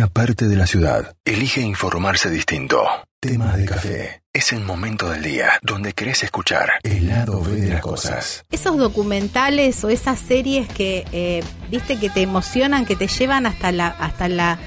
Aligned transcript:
una 0.00 0.08
parte 0.08 0.48
de 0.48 0.56
la 0.56 0.66
ciudad 0.66 1.14
elige 1.26 1.60
informarse 1.60 2.30
distinto. 2.30 2.82
Temas 3.20 3.58
de 3.58 3.66
café. 3.66 4.22
Es 4.32 4.50
el 4.54 4.60
momento 4.60 5.10
del 5.10 5.22
día 5.22 5.50
donde 5.60 5.92
querés 5.92 6.22
escuchar 6.22 6.70
el 6.84 7.08
lado 7.08 7.42
B 7.42 7.60
de 7.60 7.68
las 7.68 7.82
cosas. 7.82 8.42
Esos 8.50 8.78
documentales 8.78 9.84
o 9.84 9.90
esas 9.90 10.18
series 10.18 10.66
que, 10.68 11.04
eh, 11.12 11.44
viste, 11.70 11.98
que 11.98 12.08
te 12.08 12.22
emocionan, 12.22 12.86
que 12.86 12.96
te 12.96 13.08
llevan 13.08 13.44
hasta 13.44 13.72
la, 13.72 13.88
hasta 13.88 14.30
la, 14.30 14.58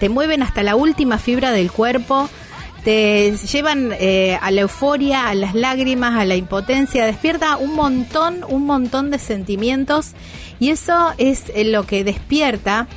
te 0.00 0.08
mueven 0.08 0.42
hasta 0.42 0.64
la 0.64 0.74
última 0.74 1.18
fibra 1.18 1.52
del 1.52 1.70
cuerpo, 1.70 2.28
te 2.82 3.36
llevan 3.36 3.92
eh, 3.92 4.40
a 4.42 4.50
la 4.50 4.62
euforia, 4.62 5.28
a 5.28 5.36
las 5.36 5.54
lágrimas, 5.54 6.18
a 6.18 6.24
la 6.24 6.34
impotencia, 6.34 7.06
despierta 7.06 7.58
un 7.58 7.76
montón, 7.76 8.44
un 8.48 8.66
montón 8.66 9.12
de 9.12 9.20
sentimientos 9.20 10.14
y 10.58 10.70
eso 10.70 11.14
es 11.16 11.44
eh, 11.54 11.62
lo 11.62 11.86
que 11.86 12.02
despierta 12.02 12.88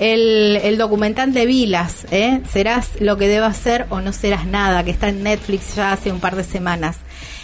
el, 0.00 0.58
el 0.62 0.78
documental 0.78 1.32
de 1.32 1.46
Vilas, 1.46 2.06
¿eh? 2.10 2.40
Serás 2.50 3.00
lo 3.00 3.16
que 3.16 3.28
debas 3.28 3.56
ser 3.56 3.86
o 3.90 4.00
no 4.00 4.12
serás 4.12 4.46
nada, 4.46 4.84
que 4.84 4.90
está 4.90 5.08
en 5.08 5.22
Netflix 5.22 5.76
ya 5.76 5.92
hace 5.92 6.12
un 6.12 6.20
par 6.20 6.36
de 6.36 6.44
semanas. 6.44 6.98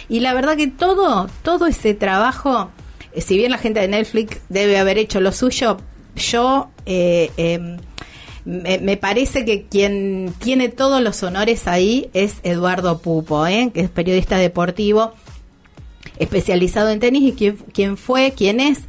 Y 0.09 0.21
la 0.21 0.33
verdad 0.33 0.57
que 0.57 0.67
todo, 0.67 1.29
todo 1.43 1.67
ese 1.67 1.93
trabajo, 1.93 2.71
eh, 3.13 3.21
si 3.21 3.37
bien 3.37 3.51
la 3.51 3.57
gente 3.59 3.79
de 3.79 3.87
Netflix 3.87 4.39
debe 4.49 4.77
haber 4.77 4.97
hecho 4.97 5.21
lo 5.21 5.31
suyo, 5.31 5.77
yo 6.15 6.69
eh, 6.85 7.31
em, 7.37 7.77
me, 8.45 8.97
parece 8.97 9.45
que 9.45 9.67
quien 9.67 10.33
tiene 10.39 10.69
todos 10.69 11.01
los 11.01 11.21
honores 11.21 11.67
ahí 11.67 12.09
es 12.13 12.37
Eduardo 12.43 12.99
Pupo, 12.99 13.45
¿eh? 13.45 13.71
que 13.73 13.81
es 13.81 13.89
periodista 13.89 14.37
deportivo 14.37 15.13
especializado 16.17 16.89
en 16.89 16.99
tenis 16.99 17.33
y 17.39 17.55
quién 17.71 17.95
fue, 17.95 18.33
quién 18.35 18.59
es 18.59 18.79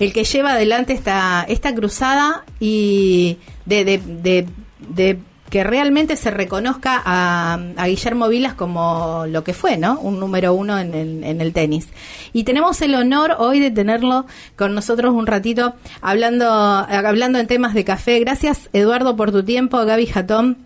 el 0.00 0.14
que 0.14 0.24
lleva 0.24 0.54
adelante 0.54 0.94
esta, 0.94 1.44
esta 1.46 1.74
cruzada 1.74 2.44
y 2.58 3.38
de, 3.66 3.84
de, 3.84 4.46
de, 4.78 5.18
que 5.50 5.62
realmente 5.62 6.16
se 6.16 6.30
reconozca 6.30 7.02
a, 7.04 7.58
a, 7.76 7.86
Guillermo 7.86 8.28
Vilas 8.28 8.54
como 8.54 9.26
lo 9.28 9.44
que 9.44 9.52
fue, 9.52 9.76
¿no? 9.76 10.00
Un 10.00 10.18
número 10.18 10.54
uno 10.54 10.78
en 10.78 10.94
el, 10.94 11.22
en 11.22 11.40
el 11.42 11.52
tenis. 11.52 11.88
Y 12.32 12.44
tenemos 12.44 12.80
el 12.80 12.94
honor 12.94 13.36
hoy 13.38 13.60
de 13.60 13.70
tenerlo 13.70 14.26
con 14.56 14.74
nosotros 14.74 15.12
un 15.12 15.26
ratito 15.26 15.74
hablando, 16.00 16.50
hablando 16.50 17.38
en 17.38 17.46
temas 17.46 17.74
de 17.74 17.84
café. 17.84 18.20
Gracias, 18.20 18.70
Eduardo, 18.72 19.16
por 19.16 19.32
tu 19.32 19.44
tiempo. 19.44 19.84
Gaby 19.84 20.06
Jatón, 20.06 20.56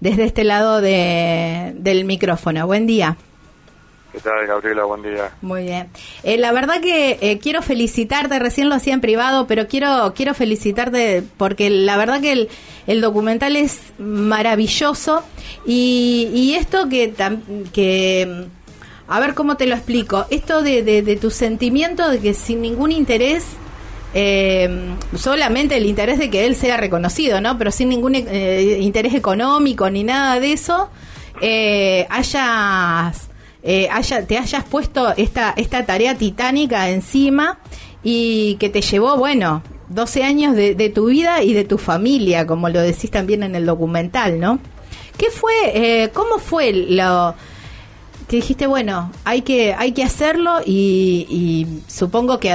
desde 0.00 0.24
este 0.24 0.44
lado 0.44 0.80
de, 0.80 1.74
del 1.76 2.04
micrófono. 2.06 2.66
Buen 2.66 2.86
día. 2.86 3.18
¿Qué 4.14 4.20
tal, 4.20 4.46
Gabriela? 4.46 4.84
Buen 4.84 5.02
día. 5.02 5.32
Muy 5.42 5.64
bien. 5.64 5.88
Eh, 6.22 6.38
la 6.38 6.52
verdad 6.52 6.80
que 6.80 7.18
eh, 7.20 7.40
quiero 7.40 7.62
felicitarte, 7.62 8.38
recién 8.38 8.68
lo 8.68 8.76
hacía 8.76 8.94
en 8.94 9.00
privado, 9.00 9.48
pero 9.48 9.66
quiero 9.66 10.12
quiero 10.14 10.34
felicitarte 10.34 11.24
porque 11.36 11.68
la 11.68 11.96
verdad 11.96 12.20
que 12.20 12.48
el, 12.86 13.00
documental 13.00 13.56
es 13.56 13.80
maravilloso 13.98 15.24
y, 15.66 16.30
y 16.32 16.54
esto 16.54 16.88
que, 16.88 17.12
que, 17.72 18.46
a 19.08 19.18
ver 19.18 19.34
cómo 19.34 19.56
te 19.56 19.66
lo 19.66 19.74
explico, 19.74 20.26
esto 20.30 20.62
de, 20.62 20.84
de, 20.84 21.02
de 21.02 21.16
tu 21.16 21.32
sentimiento 21.32 22.08
de 22.08 22.20
que 22.20 22.34
sin 22.34 22.62
ningún 22.62 22.92
interés 22.92 23.56
eh, 24.14 24.94
solamente 25.16 25.76
el 25.76 25.86
interés 25.86 26.20
de 26.20 26.30
que 26.30 26.46
él 26.46 26.54
sea 26.54 26.76
reconocido, 26.76 27.40
¿no? 27.40 27.58
Pero 27.58 27.72
sin 27.72 27.88
ningún 27.88 28.14
eh, 28.14 28.78
interés 28.80 29.12
económico 29.14 29.90
ni 29.90 30.04
nada 30.04 30.38
de 30.38 30.52
eso, 30.52 30.88
eh, 31.40 32.06
hayas 32.10 33.28
eh, 33.64 33.88
haya, 33.90 34.26
te 34.26 34.36
hayas 34.36 34.62
puesto 34.64 35.14
esta, 35.16 35.54
esta 35.56 35.86
tarea 35.86 36.14
titánica 36.16 36.90
encima 36.90 37.58
y 38.02 38.56
que 38.56 38.68
te 38.68 38.82
llevó, 38.82 39.16
bueno, 39.16 39.62
12 39.88 40.22
años 40.22 40.54
de, 40.54 40.74
de, 40.74 40.90
tu 40.90 41.06
vida 41.06 41.42
y 41.42 41.54
de 41.54 41.64
tu 41.64 41.78
familia, 41.78 42.46
como 42.46 42.68
lo 42.68 42.80
decís 42.80 43.10
también 43.10 43.42
en 43.42 43.54
el 43.54 43.64
documental, 43.64 44.38
¿no? 44.38 44.58
¿Qué 45.16 45.30
fue, 45.30 45.52
eh, 45.72 46.10
cómo 46.12 46.38
fue 46.38 46.72
lo 46.72 47.34
que 48.28 48.36
dijiste, 48.36 48.66
bueno, 48.66 49.10
hay 49.24 49.42
que, 49.42 49.74
hay 49.74 49.92
que 49.92 50.02
hacerlo 50.02 50.60
y, 50.64 51.26
y 51.28 51.82
supongo 51.90 52.40
que 52.40 52.50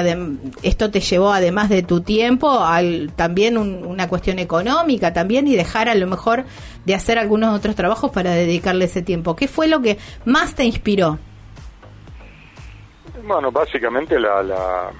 esto 0.63 0.89
te 0.89 0.99
llevó, 0.99 1.31
además 1.31 1.69
de 1.69 1.83
tu 1.83 2.01
tiempo, 2.01 2.63
al, 2.63 3.11
también 3.15 3.57
un, 3.57 3.85
una 3.85 4.07
cuestión 4.07 4.39
económica 4.39 5.13
también 5.13 5.47
y 5.47 5.55
dejar 5.55 5.89
a 5.89 5.95
lo 5.95 6.07
mejor 6.07 6.45
de 6.85 6.95
hacer 6.95 7.19
algunos 7.19 7.55
otros 7.55 7.75
trabajos 7.75 8.11
para 8.11 8.31
dedicarle 8.31 8.85
ese 8.85 9.01
tiempo. 9.01 9.35
¿Qué 9.35 9.47
fue 9.47 9.67
lo 9.67 9.81
que 9.81 9.97
más 10.25 10.55
te 10.55 10.63
inspiró? 10.63 11.19
Bueno, 13.23 13.51
básicamente 13.51 14.19
la, 14.19 14.41
la 14.41 14.91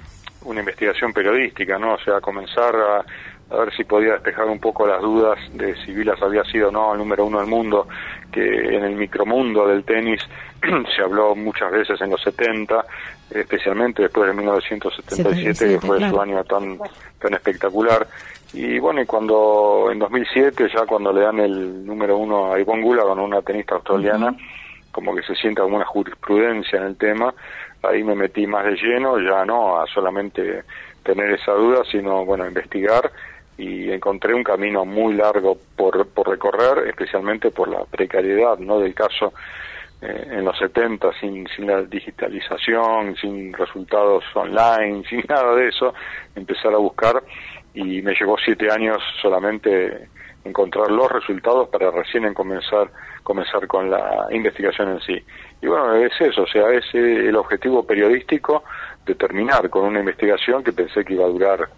una 0.43 0.59
investigación 0.59 1.13
periodística, 1.13 1.77
¿no? 1.77 1.95
O 1.95 1.99
sea, 1.99 2.21
comenzar 2.21 2.75
a, 2.75 3.05
a 3.51 3.57
ver 3.57 3.73
si 3.75 3.83
podía 3.83 4.13
despejar 4.13 4.47
un 4.47 4.59
poco 4.59 4.85
las 4.85 5.01
dudas 5.01 5.39
de 5.53 5.75
si 5.83 5.93
Vilas 5.93 6.21
había 6.21 6.43
sido 6.43 6.69
o 6.69 6.71
no 6.71 6.93
el 6.93 6.99
número 6.99 7.25
uno 7.25 7.39
del 7.39 7.47
mundo, 7.47 7.87
que 8.31 8.41
en 8.41 8.83
el 8.83 8.95
micromundo 8.95 9.67
del 9.67 9.83
tenis 9.83 10.21
se 10.95 11.01
habló 11.01 11.35
muchas 11.35 11.71
veces 11.71 11.99
en 12.01 12.11
los 12.11 12.21
70, 12.21 12.85
especialmente 13.31 14.03
después 14.03 14.27
de 14.27 14.35
1977, 14.35 15.29
77, 15.29 15.73
que 15.79 15.87
fue 15.87 15.97
claro. 15.97 16.13
su 16.13 16.21
año 16.21 16.43
tan, 16.43 16.79
tan 17.19 17.33
espectacular. 17.33 18.07
Y 18.53 18.77
bueno, 18.79 19.01
y 19.01 19.05
cuando 19.05 19.89
en 19.91 19.99
2007, 19.99 20.69
ya 20.73 20.85
cuando 20.85 21.11
le 21.11 21.21
dan 21.21 21.39
el 21.39 21.85
número 21.85 22.17
uno 22.17 22.53
a 22.53 22.59
Ivonne 22.59 22.83
Goolagong, 22.83 23.19
una 23.19 23.41
tenista 23.41 23.75
australiana, 23.75 24.27
uh 24.27 24.35
-huh. 24.35 24.91
como 24.91 25.15
que 25.15 25.23
se 25.23 25.35
sienta 25.35 25.63
como 25.63 25.77
una 25.77 25.85
jurisprudencia 25.85 26.79
en 26.79 26.85
el 26.85 26.97
tema, 26.97 27.33
ahí 27.81 28.03
me 28.03 28.15
metí 28.15 28.45
más 28.45 28.65
de 28.65 28.75
lleno, 28.75 29.19
ya 29.19 29.43
no 29.45 29.79
a 29.79 29.87
solamente 29.87 30.63
tener 31.03 31.31
esa 31.31 31.53
duda, 31.53 31.81
sino 31.91 32.25
bueno, 32.25 32.45
investigar 32.45 33.11
y 33.59 33.91
encontré 33.91 34.33
un 34.33 34.43
camino 34.43 34.85
muy 34.85 35.13
largo 35.13 35.57
por, 35.75 36.07
por 36.07 36.29
recorrer, 36.29 36.87
especialmente 36.87 37.51
por 37.51 37.67
la 37.67 37.83
precariedad 37.83 38.57
no 38.57 38.79
del 38.79 38.93
caso 38.93 39.33
eh, 40.01 40.27
en 40.31 40.45
los 40.45 40.57
70 40.57 41.11
sin, 41.19 41.45
sin 41.49 41.67
la 41.67 41.81
digitalización, 41.81 43.17
sin 43.17 43.51
resultados 43.51 44.23
online, 44.33 45.03
sin 45.09 45.23
nada 45.27 45.53
de 45.55 45.67
eso, 45.67 45.93
empezar 46.35 46.73
a 46.73 46.77
buscar 46.77 47.21
y 47.73 48.01
me 48.01 48.15
llevó 48.15 48.37
siete 48.37 48.71
años 48.71 49.03
solamente 49.21 50.07
encontrar 50.45 50.89
los 50.89 51.11
resultados 51.11 51.67
para 51.67 51.91
recién 51.91 52.23
en 52.23 52.33
comenzar 52.33 52.89
comenzar 53.23 53.67
con 53.67 53.91
la 53.91 54.27
investigación 54.31 54.89
en 54.89 55.01
sí. 55.01 55.21
Y 55.61 55.67
bueno, 55.67 55.93
es 55.95 56.13
eso, 56.19 56.43
o 56.43 56.47
sea, 56.47 56.71
es 56.71 56.85
el 56.93 57.35
objetivo 57.35 57.85
periodístico 57.85 58.63
de 59.05 59.15
terminar 59.15 59.69
con 59.69 59.83
una 59.83 59.99
investigación 59.99 60.63
que 60.63 60.71
pensé 60.71 61.03
que 61.03 61.13
iba 61.13 61.25
a 61.25 61.29
durar 61.29 61.69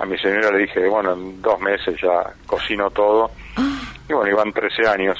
a 0.00 0.06
mi 0.06 0.16
señora 0.18 0.50
le 0.50 0.60
dije, 0.60 0.88
bueno, 0.88 1.12
en 1.12 1.42
dos 1.42 1.60
meses 1.60 1.94
ya 2.00 2.32
cocino 2.46 2.90
todo. 2.90 3.30
Y 4.08 4.12
bueno, 4.12 4.30
iban 4.30 4.52
13 4.52 4.88
años, 4.88 5.18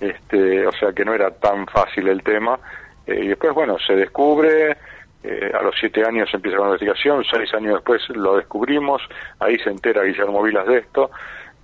este, 0.00 0.66
o 0.66 0.72
sea 0.72 0.92
que 0.92 1.04
no 1.04 1.14
era 1.14 1.30
tan 1.30 1.66
fácil 1.66 2.08
el 2.08 2.22
tema. 2.22 2.58
Eh, 3.06 3.20
y 3.24 3.28
después, 3.28 3.52
bueno, 3.54 3.76
se 3.86 3.94
descubre, 3.94 4.76
eh, 5.22 5.52
a 5.54 5.62
los 5.62 5.74
siete 5.78 6.04
años 6.04 6.30
empieza 6.32 6.58
la 6.58 6.64
investigación, 6.64 7.22
seis 7.30 7.52
años 7.52 7.74
después 7.74 8.00
lo 8.08 8.36
descubrimos, 8.36 9.02
ahí 9.38 9.58
se 9.58 9.70
entera 9.70 10.02
Guillermo 10.02 10.42
Vilas 10.42 10.66
de 10.66 10.78
esto. 10.78 11.10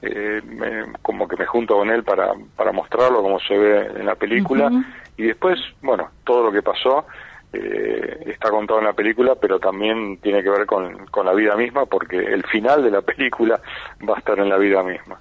Eh, 0.02 0.40
me, 0.44 0.92
como 1.02 1.26
que 1.26 1.36
me 1.36 1.46
junto 1.46 1.74
con 1.74 1.90
él 1.90 2.04
para, 2.04 2.32
para 2.54 2.70
mostrarlo 2.70 3.20
como 3.22 3.40
se 3.40 3.56
ve 3.56 3.86
en 3.96 4.06
la 4.06 4.14
película. 4.14 4.66
Uh 4.66 4.70
-huh. 4.70 4.84
Y 5.16 5.22
después, 5.24 5.58
bueno, 5.82 6.10
todo 6.22 6.44
lo 6.44 6.52
que 6.52 6.62
pasó 6.62 7.06
eh, 7.52 8.24
está 8.26 8.50
contado 8.50 8.78
en 8.80 8.86
la 8.86 8.92
película, 8.92 9.34
pero 9.34 9.58
también 9.58 10.18
tiene 10.18 10.42
que 10.42 10.50
ver 10.50 10.66
con, 10.66 11.06
con, 11.06 11.26
la 11.26 11.32
vida 11.32 11.56
misma, 11.56 11.86
porque 11.86 12.18
el 12.18 12.44
final 12.44 12.82
de 12.82 12.90
la 12.90 13.02
película 13.02 13.60
va 14.08 14.16
a 14.16 14.18
estar 14.18 14.38
en 14.38 14.48
la 14.48 14.58
vida 14.58 14.82
misma. 14.82 15.18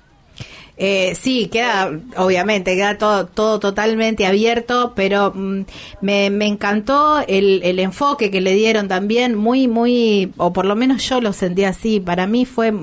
Eh, 0.79 1.15
sí, 1.15 1.47
queda, 1.47 1.91
obviamente, 2.17 2.75
queda 2.75 2.99
todo, 2.99 3.25
todo 3.25 3.59
totalmente 3.59 4.27
abierto, 4.27 4.93
pero 4.95 5.33
mm, 5.33 5.61
me, 6.01 6.29
me 6.29 6.45
encantó 6.45 7.19
el, 7.27 7.61
el 7.63 7.79
enfoque 7.79 8.29
que 8.29 8.41
le 8.41 8.53
dieron 8.53 8.87
también, 8.87 9.35
muy, 9.35 9.67
muy, 9.67 10.31
o 10.37 10.53
por 10.53 10.65
lo 10.65 10.75
menos 10.75 11.07
yo 11.09 11.19
lo 11.19 11.33
sentí 11.33 11.63
así, 11.63 11.99
para 11.99 12.27
mí 12.27 12.45
fue 12.45 12.73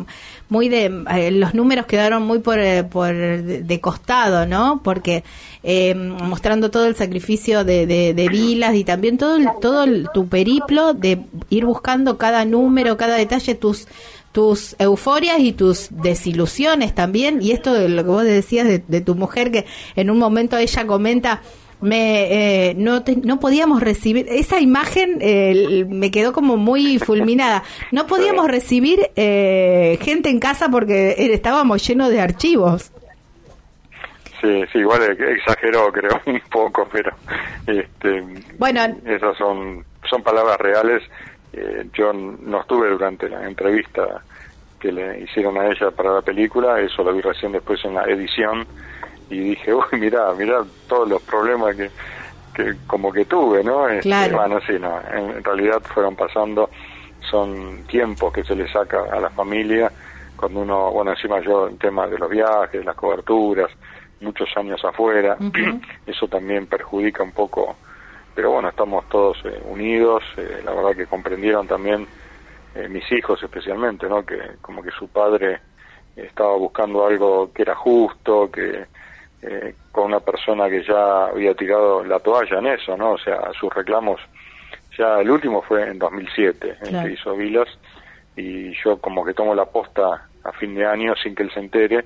muy 0.48 0.68
de, 0.68 1.04
eh, 1.10 1.30
los 1.30 1.54
números 1.54 1.86
quedaron 1.86 2.22
muy 2.24 2.38
por, 2.40 2.58
eh, 2.58 2.84
por 2.84 3.14
de 3.14 3.80
costado, 3.80 4.46
¿no? 4.46 4.80
Porque 4.82 5.24
eh, 5.62 5.94
mostrando 5.94 6.70
todo 6.70 6.86
el 6.86 6.94
sacrificio 6.96 7.64
de, 7.64 7.86
de, 7.86 8.12
de 8.12 8.28
Vilas 8.28 8.74
y 8.74 8.84
también 8.84 9.18
todo, 9.18 9.38
todo 9.60 9.86
tu 10.12 10.28
periplo 10.28 10.94
de 10.94 11.22
ir 11.48 11.64
buscando 11.64 12.18
cada 12.18 12.44
número, 12.44 12.96
cada 12.96 13.16
detalle, 13.16 13.54
tus 13.54 13.88
tus 14.34 14.74
euforias 14.80 15.38
y 15.38 15.52
tus 15.52 15.88
desilusiones 15.90 16.92
también, 16.92 17.40
y 17.40 17.52
esto 17.52 17.72
de 17.72 17.88
lo 17.88 18.02
que 18.02 18.10
vos 18.10 18.24
decías 18.24 18.66
de, 18.66 18.80
de 18.80 19.00
tu 19.00 19.14
mujer, 19.14 19.52
que 19.52 19.64
en 19.94 20.10
un 20.10 20.18
momento 20.18 20.58
ella 20.58 20.86
comenta, 20.88 21.40
me 21.80 22.70
eh, 22.70 22.74
no 22.74 23.04
te, 23.04 23.14
no 23.16 23.38
podíamos 23.38 23.80
recibir 23.80 24.26
esa 24.28 24.58
imagen 24.58 25.18
eh, 25.20 25.84
me 25.88 26.10
quedó 26.10 26.32
como 26.32 26.56
muy 26.56 26.98
fulminada. 26.98 27.62
No 27.92 28.06
podíamos 28.06 28.48
recibir 28.48 29.10
eh, 29.16 29.98
gente 30.00 30.30
en 30.30 30.40
casa 30.40 30.68
porque 30.68 31.14
estábamos 31.32 31.86
llenos 31.86 32.08
de 32.10 32.20
archivos. 32.20 32.90
Sí 34.40 34.64
sí 34.72 34.78
igual 34.78 35.02
exageró 35.02 35.92
creo 35.92 36.20
un 36.26 36.40
poco 36.50 36.88
pero 36.90 37.12
este 37.66 38.24
bueno 38.58 38.80
esas 39.06 39.36
son 39.36 39.84
son 40.08 40.22
palabras 40.22 40.58
reales 40.58 41.02
eh, 41.56 41.86
yo 41.92 42.12
no 42.12 42.60
estuve 42.60 42.90
durante 42.90 43.28
la 43.28 43.46
entrevista 43.46 44.22
que 44.78 44.92
le 44.92 45.20
hicieron 45.20 45.56
a 45.58 45.66
ella 45.66 45.90
para 45.90 46.12
la 46.12 46.22
película, 46.22 46.80
eso 46.80 47.02
lo 47.02 47.14
vi 47.14 47.20
recién 47.20 47.52
después 47.52 47.82
en 47.84 47.94
la 47.94 48.04
edición 48.04 48.66
y 49.30 49.38
dije, 49.38 49.74
uy, 49.74 49.98
mirá, 49.98 50.32
mirá 50.34 50.62
todos 50.88 51.08
los 51.08 51.22
problemas 51.22 51.74
que, 51.76 51.90
que 52.54 52.74
como 52.86 53.12
que 53.12 53.24
tuve, 53.24 53.64
¿no? 53.64 53.88
Este, 53.88 54.02
Claro. 54.02 54.36
bueno, 54.36 54.60
sí, 54.66 54.74
no, 54.78 55.00
en 55.12 55.42
realidad 55.42 55.82
fueron 55.82 56.14
pasando, 56.14 56.70
son 57.30 57.84
tiempos 57.86 58.32
que 58.32 58.44
se 58.44 58.54
le 58.54 58.70
saca 58.70 59.04
a 59.10 59.20
la 59.20 59.30
familia, 59.30 59.90
cuando 60.36 60.60
uno, 60.60 60.90
bueno, 60.90 61.12
encima 61.12 61.40
yo 61.40 61.68
en 61.68 61.78
tema 61.78 62.06
de 62.06 62.18
los 62.18 62.28
viajes, 62.28 62.84
las 62.84 62.96
coberturas, 62.96 63.70
muchos 64.20 64.48
años 64.56 64.84
afuera, 64.84 65.36
eso 66.06 66.28
también 66.28 66.66
perjudica 66.66 67.22
un 67.22 67.32
poco, 67.32 67.76
pero 68.34 68.50
bueno, 68.52 68.68
estamos 68.68 69.08
todos 69.08 69.38
eh, 69.44 69.60
unidos, 69.66 70.22
eh, 70.36 70.60
la 70.64 70.72
verdad 70.72 70.96
que 70.96 71.06
comprendieron 71.06 71.66
también 71.66 72.06
eh, 72.74 72.88
mis 72.88 73.10
hijos 73.12 73.42
especialmente, 73.42 74.08
¿no? 74.08 74.24
Que 74.24 74.38
como 74.60 74.82
que 74.82 74.90
su 74.90 75.08
padre 75.08 75.60
estaba 76.16 76.56
buscando 76.56 77.06
algo 77.06 77.52
que 77.52 77.62
era 77.62 77.74
justo, 77.74 78.50
que 78.50 78.86
eh, 79.42 79.74
con 79.92 80.04
una 80.06 80.20
persona 80.20 80.68
que 80.68 80.82
ya 80.84 81.26
había 81.26 81.54
tirado 81.54 82.04
la 82.04 82.18
toalla 82.20 82.58
en 82.58 82.66
eso, 82.68 82.96
¿no? 82.96 83.12
O 83.12 83.18
sea, 83.18 83.50
sus 83.58 83.72
reclamos, 83.74 84.20
ya 84.96 85.20
el 85.20 85.30
último 85.30 85.60
fue 85.62 85.88
en 85.88 85.98
2007, 85.98 86.78
el 86.82 86.88
Claro. 86.88 87.06
que 87.08 87.14
hizo 87.14 87.36
Vilas, 87.36 87.68
y 88.36 88.72
yo 88.82 88.96
como 88.98 89.24
que 89.24 89.34
tomo 89.34 89.54
la 89.54 89.66
posta 89.66 90.28
a 90.44 90.52
fin 90.52 90.74
de 90.74 90.86
año 90.86 91.14
sin 91.16 91.34
que 91.34 91.42
él 91.44 91.50
se 91.52 91.60
entere, 91.60 92.04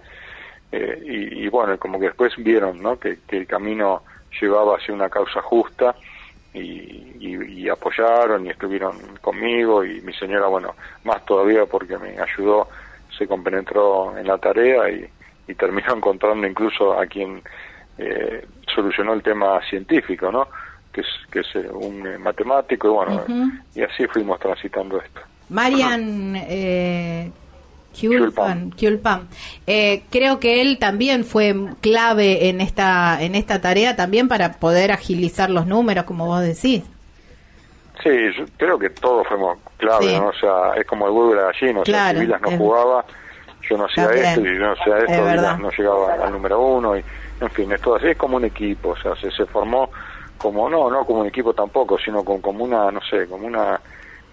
eh, 0.72 1.02
y, 1.04 1.44
y 1.44 1.48
bueno, 1.48 1.78
como 1.78 1.98
que 1.98 2.06
después 2.06 2.32
vieron, 2.38 2.82
¿no? 2.82 2.98
Que, 2.98 3.18
que 3.26 3.38
el 3.38 3.46
camino 3.46 4.02
llevaba 4.40 4.76
hacia 4.76 4.92
una 4.94 5.08
causa 5.08 5.40
justa, 5.42 5.94
y, 6.54 6.60
y- 7.18 7.62
y 7.62 7.68
apoyaron 7.68 8.46
y 8.46 8.50
estuvieron 8.50 9.16
conmigo 9.20 9.84
y 9.84 10.00
mi 10.00 10.12
señora, 10.14 10.46
bueno, 10.46 10.74
más 11.04 11.24
todavía 11.26 11.66
porque 11.66 11.98
me 11.98 12.16
ayudó, 12.18 12.68
se 13.16 13.26
compenetró 13.26 14.16
en 14.16 14.26
la 14.26 14.38
tarea 14.38 14.88
y, 14.90 15.08
y 15.46 15.54
terminó 15.54 15.92
encontrando 15.96 16.46
incluso 16.46 16.98
a 16.98 17.06
quien 17.06 17.42
eh, 17.98 18.46
solucionó 18.74 19.12
el 19.12 19.22
tema 19.22 19.60
científico, 19.68 20.30
¿no? 20.30 20.48
Que 20.92 21.00
es, 21.02 21.06
que 21.30 21.40
es 21.40 21.46
eh, 21.56 21.68
un 21.70 22.06
eh, 22.06 22.18
matemático 22.18 22.88
y 22.88 22.90
bueno, 22.90 23.24
y 23.74 23.82
así 23.82 24.06
fuimos 24.06 24.38
transitando 24.38 24.98
esto. 25.00 25.20
Marian 25.50 26.36
eh, 26.36 27.30
Kulpan. 27.92 28.70
Kulpan, 28.70 28.70
Kulpan. 28.78 29.28
Eh, 29.66 30.02
creo 30.10 30.38
que 30.38 30.60
él 30.60 30.78
también 30.78 31.24
fue 31.24 31.54
clave 31.80 32.48
en 32.48 32.60
esta 32.60 33.20
en 33.22 33.34
esta 33.34 33.60
tarea 33.60 33.96
también 33.96 34.28
para 34.28 34.52
poder 34.52 34.92
agilizar 34.92 35.50
los 35.50 35.66
números, 35.66 36.04
como 36.04 36.26
vos 36.26 36.40
decís. 36.42 36.84
Sí, 38.02 38.10
yo 38.36 38.44
creo 38.56 38.78
que 38.78 38.90
todos 38.90 39.26
fuimos 39.26 39.58
clave, 39.76 40.06
Sí. 40.06 40.16
¿no? 40.20 40.28
O 40.28 40.32
sea, 40.34 40.74
es 40.80 40.86
como 40.86 41.06
el 41.06 41.12
huevo 41.12 41.32
y 41.32 41.36
la 41.36 41.42
gallina, 41.52 41.80
o 41.80 41.84
sea, 41.84 41.92
Claro, 41.94 42.18
si 42.20 42.24
Vilas 42.26 42.40
no 42.42 42.48
es- 42.50 42.58
jugaba, 42.58 43.04
yo 43.68 43.76
no 43.76 43.84
hacía 43.86 44.04
También. 44.04 44.24
esto, 44.26 44.40
y 44.40 44.44
yo 44.54 44.60
no 44.60 44.72
hacía 44.72 44.98
Es 44.98 45.10
esto, 45.10 45.24
verdad. 45.24 45.56
Vilas 45.56 45.58
no 45.60 45.70
llegaba 45.70 46.14
al 46.26 46.32
número 46.32 46.60
uno, 46.60 46.96
y 46.96 47.04
en 47.40 47.50
fin, 47.50 47.72
es 47.72 47.80
todo 47.80 47.96
así, 47.96 48.06
es 48.06 48.16
como 48.16 48.36
un 48.36 48.44
equipo, 48.44 48.90
o 48.90 48.96
sea, 48.96 49.16
se, 49.16 49.30
se 49.32 49.44
formó 49.46 49.90
como, 50.36 50.70
no, 50.70 50.88
no 50.88 51.04
como 51.04 51.20
un 51.22 51.26
equipo 51.26 51.52
tampoco, 51.52 51.98
sino 51.98 52.22
como, 52.22 52.40
como 52.40 52.64
una, 52.64 52.92
no 52.92 53.00
sé, 53.10 53.26
como 53.26 53.46
una, 53.48 53.80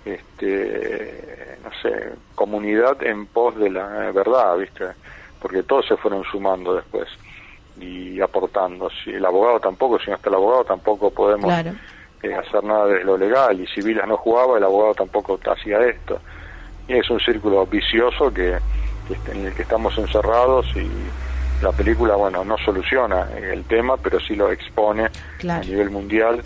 este, 0.05 1.57
no 1.63 1.69
sé, 1.81 2.09
comunidad 2.35 3.01
en 3.03 3.25
pos 3.27 3.55
de 3.57 3.69
la 3.69 4.11
verdad, 4.11 4.57
¿viste? 4.57 4.85
Porque 5.41 5.63
todos 5.63 5.87
se 5.87 5.97
fueron 5.97 6.23
sumando 6.23 6.75
después 6.75 7.07
y 7.79 8.21
aportando. 8.21 8.89
Si 9.03 9.11
el 9.11 9.25
abogado 9.25 9.59
tampoco, 9.59 9.99
si 9.99 10.09
no 10.09 10.15
está 10.15 10.29
el 10.29 10.35
abogado 10.35 10.63
tampoco 10.63 11.09
podemos 11.11 11.45
Claro. 11.45 11.71
eh, 12.23 12.33
hacer 12.33 12.63
nada 12.63 12.85
de 12.87 13.03
lo 13.03 13.17
legal 13.17 13.59
y 13.59 13.67
si 13.67 13.81
Vilas 13.81 14.07
no 14.07 14.17
jugaba 14.17 14.57
el 14.57 14.63
abogado 14.63 14.93
tampoco 14.95 15.39
hacía 15.51 15.79
esto 15.85 16.19
y 16.87 16.93
es 16.93 17.09
un 17.09 17.19
círculo 17.19 17.65
vicioso 17.65 18.31
que, 18.33 18.57
en 19.31 19.45
el 19.45 19.53
que 19.53 19.63
estamos 19.63 19.97
encerrados 19.97 20.65
y 20.75 20.89
la 21.63 21.71
película 21.71 22.15
bueno 22.15 22.43
no 22.45 22.57
soluciona 22.59 23.27
el 23.37 23.63
tema 23.65 23.97
pero 23.97 24.19
sí 24.19 24.35
lo 24.35 24.51
expone 24.51 25.09
Claro. 25.39 25.61
a 25.61 25.65
nivel 25.65 25.89
mundial 25.89 26.41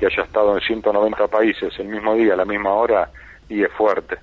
que 0.00 0.06
haya 0.06 0.22
estado 0.24 0.56
en 0.56 0.62
190 0.62 1.28
países 1.28 1.72
el 1.78 1.88
mismo 1.88 2.14
día 2.14 2.32
a 2.32 2.36
la 2.36 2.44
misma 2.44 2.72
hora 2.72 3.10
y 3.48 3.62
es 3.62 3.70
fuerte 3.76 4.16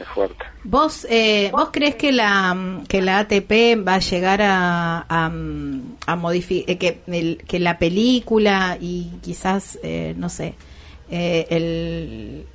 es 0.00 0.06
fuerte 0.08 0.44
¿Vos, 0.62 1.06
eh, 1.10 1.50
¿Vos 1.52 1.68
crees 1.72 1.96
que 1.96 2.10
la, 2.12 2.56
que 2.88 3.02
la 3.02 3.18
ATP 3.18 3.86
va 3.86 3.96
a 3.96 3.98
llegar 3.98 4.40
a, 4.40 5.04
a, 5.08 5.26
a 6.06 6.16
modificar, 6.16 6.78
que, 6.78 7.00
el- 7.08 7.42
que 7.46 7.58
la 7.60 7.78
película 7.78 8.78
y 8.80 9.10
quizás, 9.20 9.78
eh, 9.82 10.14
no 10.16 10.30
sé, 10.30 10.54
eh, 11.10 11.46
el, 11.50 12.46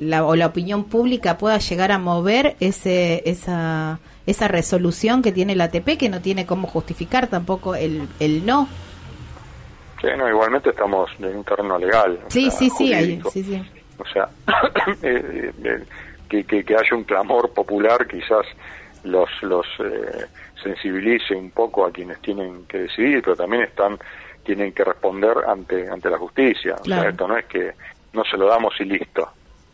la, 0.00 0.24
o 0.24 0.34
la 0.34 0.46
opinión 0.46 0.84
pública 0.84 1.38
pueda 1.38 1.58
llegar 1.58 1.92
a 1.92 1.98
mover 1.98 2.56
ese, 2.58 3.22
esa, 3.24 4.00
esa 4.26 4.48
resolución 4.48 5.22
que 5.22 5.30
tiene 5.32 5.54
la 5.54 5.64
ATP, 5.64 5.96
que 5.96 6.08
no 6.08 6.20
tiene 6.20 6.44
cómo 6.44 6.66
justificar 6.66 7.28
tampoco 7.28 7.76
el, 7.76 8.08
el 8.18 8.44
no? 8.44 8.68
Sí, 10.04 10.10
no, 10.18 10.28
igualmente 10.28 10.70
estamos 10.70 11.10
en 11.18 11.36
un 11.36 11.44
terreno 11.44 11.78
legal 11.78 12.18
Sí, 12.28 12.50
sea, 12.50 12.50
sí, 12.58 12.70
sí, 12.70 12.92
jurídico. 12.94 13.30
sí, 13.30 13.42
sí. 13.42 13.62
o 13.98 14.04
sea, 14.06 14.28
eh, 15.02 15.52
eh, 15.64 15.84
que, 16.28 16.44
que, 16.44 16.64
que 16.64 16.74
haya 16.74 16.94
un 16.96 17.04
clamor 17.04 17.52
popular 17.52 18.06
quizás 18.06 18.46
los, 19.04 19.28
los 19.42 19.66
eh, 19.80 20.26
sensibilice 20.62 21.34
un 21.34 21.50
poco 21.50 21.86
a 21.86 21.90
quienes 21.92 22.20
tienen 22.20 22.66
que 22.66 22.78
decidir, 22.80 23.22
pero 23.22 23.36
también 23.36 23.62
están 23.64 23.98
tienen 24.44 24.72
que 24.72 24.84
responder 24.84 25.36
ante 25.46 25.88
ante 25.88 26.10
la 26.10 26.18
justicia. 26.18 26.74
O 26.80 26.84
sea, 26.84 27.08
esto 27.10 27.26
no 27.28 27.36
es 27.38 27.46
que 27.46 27.72
no 28.12 28.24
se 28.24 28.36
lo 28.36 28.46
damos 28.46 28.74
y 28.80 28.84
listo, 28.84 29.30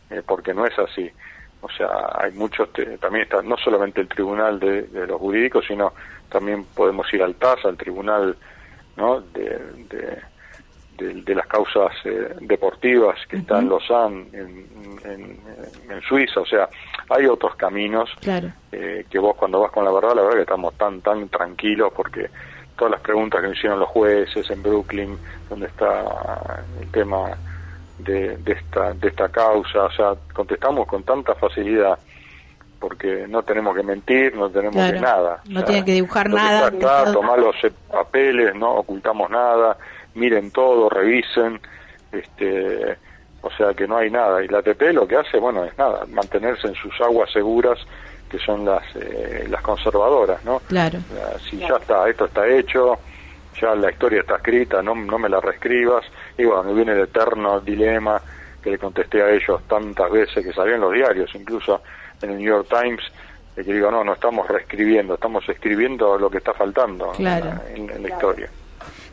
eh, 0.09 0.21
porque 0.25 0.53
no 0.53 0.65
es 0.65 0.77
así. 0.79 1.09
O 1.61 1.69
sea, 1.69 1.89
hay 2.15 2.31
muchos, 2.31 2.71
te- 2.73 2.97
también 2.97 3.23
está 3.23 3.41
no 3.41 3.55
solamente 3.57 4.01
el 4.01 4.07
tribunal 4.07 4.59
de, 4.59 4.83
de 4.83 5.05
los 5.07 5.19
jurídicos, 5.19 5.65
sino 5.67 5.93
también 6.29 6.63
podemos 6.73 7.05
ir 7.13 7.21
al 7.21 7.35
TAS, 7.35 7.63
al 7.65 7.77
tribunal 7.77 8.35
¿no? 8.97 9.21
de, 9.21 9.59
de, 9.89 10.17
de- 10.97 11.21
de 11.23 11.35
las 11.35 11.47
causas 11.47 11.91
eh, 12.05 12.35
deportivas 12.41 13.17
que 13.27 13.37
está 13.37 13.57
en 13.59 13.69
Lausanne, 13.69 14.27
en, 14.33 14.65
en, 15.03 15.39
en 15.89 16.01
Suiza, 16.07 16.41
o 16.41 16.45
sea, 16.45 16.69
hay 17.09 17.25
otros 17.25 17.55
caminos 17.55 18.09
Claro. 18.21 18.51
eh, 18.71 19.05
que 19.09 19.17
vos 19.17 19.35
cuando 19.35 19.59
vas 19.61 19.71
con 19.71 19.83
la 19.83 19.91
verdad, 19.91 20.13
la 20.15 20.21
verdad 20.21 20.35
que 20.37 20.41
estamos 20.43 20.75
tan 20.77 21.01
tan 21.01 21.27
tranquilos 21.29 21.91
porque 21.95 22.29
todas 22.77 22.91
las 22.91 23.01
preguntas 23.01 23.41
que 23.41 23.47
me 23.47 23.53
hicieron 23.53 23.79
los 23.79 23.89
jueces 23.89 24.47
en 24.51 24.61
Brooklyn, 24.61 25.17
donde 25.49 25.65
está 25.67 26.63
el 26.79 26.91
tema 26.91 27.35
de, 27.97 28.37
de 28.37 28.51
esta 28.53 28.93
de 28.93 29.07
esta 29.07 29.29
causa, 29.29 29.83
o 29.85 29.91
sea, 29.91 30.13
contestamos 30.33 30.87
con 30.87 31.01
tanta 31.03 31.33
facilidad 31.35 31.97
porque 32.81 33.27
no 33.29 33.43
tenemos 33.43 33.75
que 33.75 33.83
mentir, 33.83 34.35
no 34.35 34.49
tenemos 34.49 34.75
Claro. 34.75 34.93
que 34.95 34.99
nada. 34.99 35.41
No 35.47 35.63
tienen 35.63 35.85
que 35.85 35.93
dibujar 35.93 36.29
nada. 36.31 36.69
Está, 36.69 37.13
tomar 37.13 37.37
los 37.37 37.55
eh, 37.63 37.71
papeles, 37.89 38.55
no 38.55 38.71
ocultamos 38.73 39.29
nada, 39.29 39.77
miren 40.15 40.49
todo, 40.49 40.89
revisen, 40.89 41.61
este, 42.11 42.97
o 43.41 43.51
sea 43.51 43.75
que 43.75 43.87
no 43.87 43.97
hay 43.97 44.09
nada. 44.09 44.43
Y 44.43 44.47
la 44.47 44.57
ATP 44.57 44.81
lo 44.93 45.07
que 45.07 45.15
hace, 45.15 45.37
bueno, 45.37 45.63
es 45.63 45.77
nada, 45.77 46.05
mantenerse 46.09 46.67
en 46.69 46.73
sus 46.73 46.99
aguas 47.01 47.31
seguras, 47.31 47.77
que 48.27 48.39
son 48.39 48.65
las 48.65 48.83
eh, 48.95 49.45
las 49.47 49.61
conservadoras, 49.61 50.43
¿no? 50.43 50.59
Claro. 50.67 50.97
Si 51.47 51.57
ya 51.57 51.75
está, 51.79 52.09
esto 52.09 52.25
está 52.25 52.47
hecho, 52.47 52.97
ya 53.61 53.75
la 53.75 53.91
historia 53.91 54.21
está 54.21 54.37
escrita, 54.37 54.81
no, 54.81 54.95
no 54.95 55.19
me 55.19 55.29
la 55.29 55.39
reescribas. 55.39 56.03
Y 56.35 56.45
bueno, 56.45 56.63
me 56.63 56.73
viene 56.73 56.93
el 56.93 57.01
eterno 57.01 57.59
dilema 57.59 58.19
que 58.63 58.71
le 58.71 58.79
contesté 58.79 59.21
a 59.21 59.29
ellos 59.29 59.61
tantas 59.67 60.09
veces 60.09 60.43
que 60.43 60.51
salió 60.51 60.75
en 60.75 60.81
los 60.81 60.93
diarios, 60.93 61.29
incluso 61.35 61.81
en 62.23 62.31
el 62.31 62.37
New 62.37 62.47
York 62.47 62.67
Times, 62.69 63.01
de 63.55 63.63
que 63.65 63.73
digo, 63.73 63.91
no, 63.91 64.03
no 64.03 64.13
estamos 64.13 64.47
reescribiendo, 64.47 65.15
estamos 65.15 65.43
escribiendo 65.49 66.17
lo 66.17 66.29
que 66.29 66.37
está 66.37 66.53
faltando 66.53 67.13
en 67.17 67.23
la- 67.23 67.41
Claro. 67.41 67.61
en, 67.75 67.89
en 67.89 68.03
la 68.03 68.09
historia. 68.09 68.49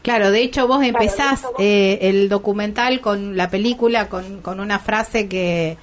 Claro, 0.03 0.31
de 0.31 0.41
hecho 0.43 0.67
vos 0.69 0.83
empezás 0.85 1.45
eh, 1.59 1.99
el 2.03 2.29
documental 2.29 3.00
con 3.00 3.37
la 3.37 3.50
película 3.50 4.09
con, 4.09 4.41
con 4.43 4.61
una 4.61 4.79
frase 4.79 5.29
que, 5.29 5.77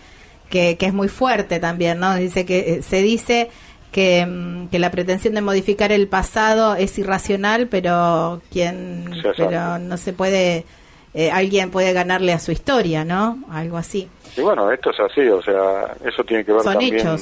que, 0.50 0.78
que 0.78 0.86
es 0.86 0.94
muy 0.94 1.10
fuerte 1.10 1.60
también, 1.60 2.00
¿no? 2.00 2.16
Dice 2.16 2.46
que 2.46 2.76
eh, 2.76 2.82
se 2.82 3.02
dice 3.02 3.50
que, 3.92 4.26
mm, 4.26 4.68
que 4.70 4.80
la 4.80 4.90
pretensión 4.90 5.34
de 5.36 5.42
modificar 5.42 5.92
el 5.92 6.08
pasado 6.08 6.76
es 6.76 6.98
irracional, 6.98 7.68
pero 7.68 8.42
quien 8.52 9.12
pero 9.38 9.78
no 9.80 9.98
se 9.98 10.14
puede 10.14 10.66
eh, 11.14 11.30
alguien 11.32 11.70
puede 11.70 11.94
ganarle 11.94 12.34
a 12.34 12.40
su 12.40 12.52
historia, 12.52 13.06
¿no? 13.06 13.40
Algo 13.52 13.78
así. 13.78 14.08
Y 14.38 14.42
bueno, 14.42 14.72
esto 14.72 14.92
es 14.92 15.00
así, 15.00 15.22
o 15.28 15.42
sea, 15.42 15.96
eso 16.04 16.24
tiene 16.24 16.44
que 16.44 16.52
ver 16.52 16.62
Son 16.62 16.74
también 16.74 17.18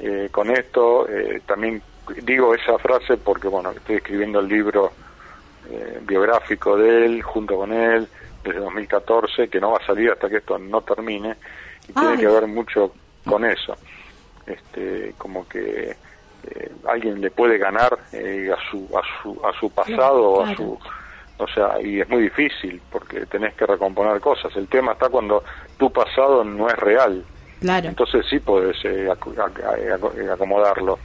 eh, 0.00 0.28
con 0.30 0.50
esto. 0.50 1.08
eh, 1.08 1.40
también 1.46 1.82
digo 2.22 2.54
esa 2.54 2.78
frase 2.78 3.16
porque, 3.16 3.48
bueno, 3.48 3.70
estoy 3.70 3.96
escribiendo 3.96 4.40
el 4.40 4.48
libro 4.48 4.92
eh, 5.70 6.00
biográfico 6.02 6.76
de 6.76 7.06
él, 7.06 7.22
junto 7.22 7.56
con 7.56 7.72
él, 7.72 8.06
desde 8.42 8.60
2014, 8.60 9.48
que 9.48 9.60
no 9.60 9.72
va 9.72 9.78
a 9.78 9.86
salir 9.86 10.10
hasta 10.10 10.28
que 10.28 10.36
esto 10.36 10.58
no 10.58 10.82
termine, 10.82 11.36
y 11.88 11.92
tiene 11.92 12.18
que 12.18 12.26
ver 12.26 12.46
mucho 12.46 12.92
con 13.24 13.44
eso. 13.44 13.76
Este, 14.46 15.14
como 15.16 15.48
que 15.48 15.96
eh, 16.50 16.72
alguien 16.86 17.20
le 17.20 17.30
puede 17.30 17.56
ganar 17.56 17.98
eh, 18.12 18.50
a 18.52 18.70
su 18.70 18.86
a 18.96 19.02
su 19.22 19.40
a 19.46 19.58
su 19.58 19.70
pasado 19.70 20.22
o 20.22 20.40
a 20.42 20.44
claro. 20.44 20.56
su 20.56 20.78
o 21.44 21.48
sea 21.48 21.80
y 21.80 22.00
es 22.00 22.08
muy 22.08 22.22
difícil 22.22 22.80
porque 22.90 23.26
tenés 23.26 23.54
que 23.54 23.66
recomponer 23.66 24.20
cosas 24.20 24.54
el 24.56 24.68
tema 24.68 24.92
está 24.92 25.08
cuando 25.08 25.44
tu 25.76 25.92
pasado 25.92 26.44
no 26.44 26.68
es 26.68 26.76
real 26.76 27.24
Claro. 27.64 27.88
Entonces 27.88 28.26
sí 28.28 28.40
puedes 28.40 28.76
eh, 28.84 29.08
acomodarlo. 29.10 30.98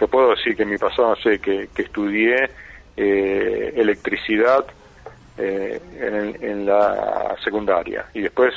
Yo 0.00 0.08
puedo 0.08 0.30
decir 0.30 0.56
que 0.56 0.64
mi 0.64 0.78
pasado, 0.78 1.10
no 1.10 1.16
sé, 1.16 1.38
que, 1.38 1.68
que 1.74 1.82
estudié 1.82 2.48
eh, 2.96 3.72
electricidad 3.76 4.64
eh, 5.36 5.78
en, 6.00 6.42
en, 6.42 6.64
la 6.64 7.36
secundaria 7.44 8.06
y 8.14 8.22
después, 8.22 8.54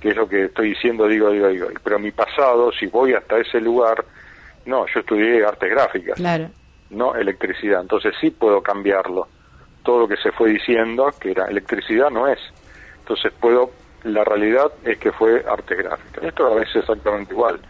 que 0.00 0.08
es 0.08 0.16
lo 0.16 0.26
que 0.26 0.46
estoy 0.46 0.70
diciendo, 0.70 1.06
digo, 1.06 1.28
digo, 1.30 1.48
digo. 1.48 1.68
Pero 1.84 1.98
mi 1.98 2.12
pasado, 2.12 2.72
si 2.72 2.86
voy 2.86 3.12
hasta 3.12 3.38
ese 3.38 3.60
lugar, 3.60 4.02
no, 4.64 4.86
yo 4.86 5.00
estudié 5.00 5.44
artes 5.44 5.70
gráficas, 5.70 6.16
claro. 6.16 6.48
no 6.88 7.14
electricidad. 7.14 7.82
Entonces 7.82 8.14
sí 8.22 8.30
puedo 8.30 8.62
cambiarlo. 8.62 9.28
Todo 9.82 10.00
lo 10.00 10.08
que 10.08 10.16
se 10.16 10.32
fue 10.32 10.50
diciendo, 10.50 11.10
que 11.18 11.30
era 11.32 11.46
electricidad, 11.46 12.10
no 12.10 12.28
es. 12.28 12.38
Entonces 13.00 13.32
puedo, 13.40 13.70
la 14.04 14.24
realidad 14.24 14.72
es 14.84 14.98
que 14.98 15.12
fue 15.12 15.44
artes 15.48 15.78
gráficas. 15.78 16.24
Esto 16.24 16.60
es 16.60 16.74
exactamente 16.76 17.32
igual. 17.32 17.60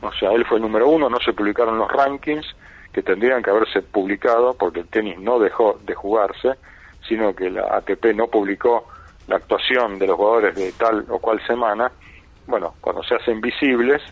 O 0.00 0.12
sea, 0.12 0.32
él 0.32 0.44
fue 0.44 0.56
el 0.56 0.62
número 0.62 0.88
uno, 0.88 1.08
no 1.08 1.18
se 1.20 1.32
publicaron 1.32 1.78
los 1.78 1.90
rankings 1.90 2.46
que 2.92 3.02
tendrían 3.02 3.42
que 3.42 3.50
haberse 3.50 3.82
publicado 3.82 4.54
porque 4.54 4.80
el 4.80 4.88
tenis 4.88 5.18
no 5.18 5.38
dejó 5.38 5.78
de 5.84 5.94
jugarse, 5.94 6.54
sino 7.08 7.34
que 7.34 7.50
la 7.50 7.76
ATP 7.76 8.06
no 8.14 8.26
publicó 8.26 8.88
la 9.28 9.36
actuación 9.36 9.98
de 9.98 10.06
los 10.06 10.16
jugadores 10.16 10.54
de 10.56 10.72
tal 10.72 11.06
o 11.08 11.18
cual 11.18 11.44
semana. 11.46 11.90
Bueno, 12.46 12.74
cuando 12.80 13.02
se 13.02 13.14
hacen 13.14 13.40
visibles, 13.40 14.02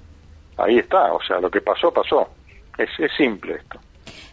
ahí 0.57 0.79
está, 0.79 1.13
o 1.13 1.23
sea, 1.23 1.41
lo 1.41 1.51
que 1.51 1.61
pasó, 1.61 1.93
pasó. 1.93 2.29
Es, 2.79 2.89
es 2.99 3.13
simple 3.17 3.55
esto. 3.55 3.79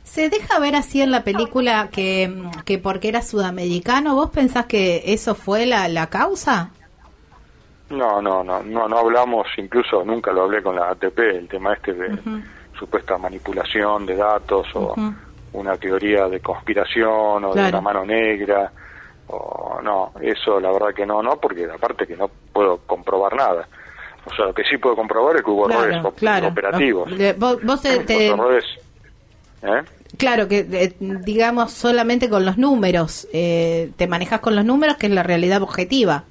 ¿Se 0.07 0.29
deja 0.29 0.57
ver 0.59 0.75
así 0.75 1.01
en 1.01 1.11
la 1.11 1.23
película 1.23 1.89
que, 1.91 2.33
que 2.65 2.79
porque 2.79 3.09
era 3.09 3.21
sudamericano? 3.21 4.15
¿Vos 4.15 4.31
pensás 4.31 4.65
que 4.65 5.03
eso 5.05 5.35
fue 5.35 5.65
la, 5.65 5.87
la 5.89 6.07
causa? 6.07 6.71
No, 7.89 8.21
no, 8.21 8.43
no, 8.43 8.63
no, 8.63 8.87
no 8.87 8.97
hablamos, 8.97 9.47
incluso 9.57 10.03
nunca 10.03 10.31
lo 10.31 10.43
hablé 10.43 10.63
con 10.63 10.75
la 10.75 10.89
ATP, 10.89 11.19
el 11.19 11.47
tema 11.47 11.73
este 11.73 11.93
de 11.93 12.17
supuesta 12.79 13.17
manipulación 13.17 14.05
de 14.05 14.15
datos 14.15 14.67
o 14.75 14.95
una 15.53 15.75
teoría 15.75 16.27
de 16.27 16.39
conspiración 16.39 17.43
o 17.45 17.53
de 17.53 17.69
una 17.69 17.81
mano 17.81 18.05
negra 18.05 18.71
o 19.27 19.79
no, 19.83 20.13
eso 20.21 20.59
la 20.59 20.71
verdad 20.71 20.93
que 20.95 21.05
no, 21.05 21.21
no, 21.21 21.35
porque 21.37 21.65
aparte 21.65 22.07
que 22.07 22.15
no 22.15 22.29
puedo 22.53 22.77
comprobar 22.87 23.35
nada. 23.35 23.67
O 24.25 24.35
sea, 24.35 24.45
lo 24.45 24.53
que 24.53 24.63
sí 24.63 24.77
puedo 24.77 24.95
comprobar 24.95 25.35
es 25.35 25.43
que 25.43 25.51
hubo 25.51 25.69
errores 25.69 26.03
operativos. 26.03 27.09
Vos, 27.37 27.81
te, 27.81 28.27
errores, 28.27 28.65
¿eh? 29.61 29.83
Claro, 30.17 30.47
que 30.47 30.95
digamos 30.99 31.71
solamente 31.71 32.29
con 32.29 32.45
los 32.45 32.57
números, 32.57 33.27
eh, 33.33 33.91
te 33.97 34.07
manejas 34.07 34.39
con 34.39 34.55
los 34.55 34.65
números, 34.65 34.97
que 34.97 35.07
es 35.07 35.11
la 35.11 35.23
realidad 35.23 35.61
objetiva. 35.61 36.23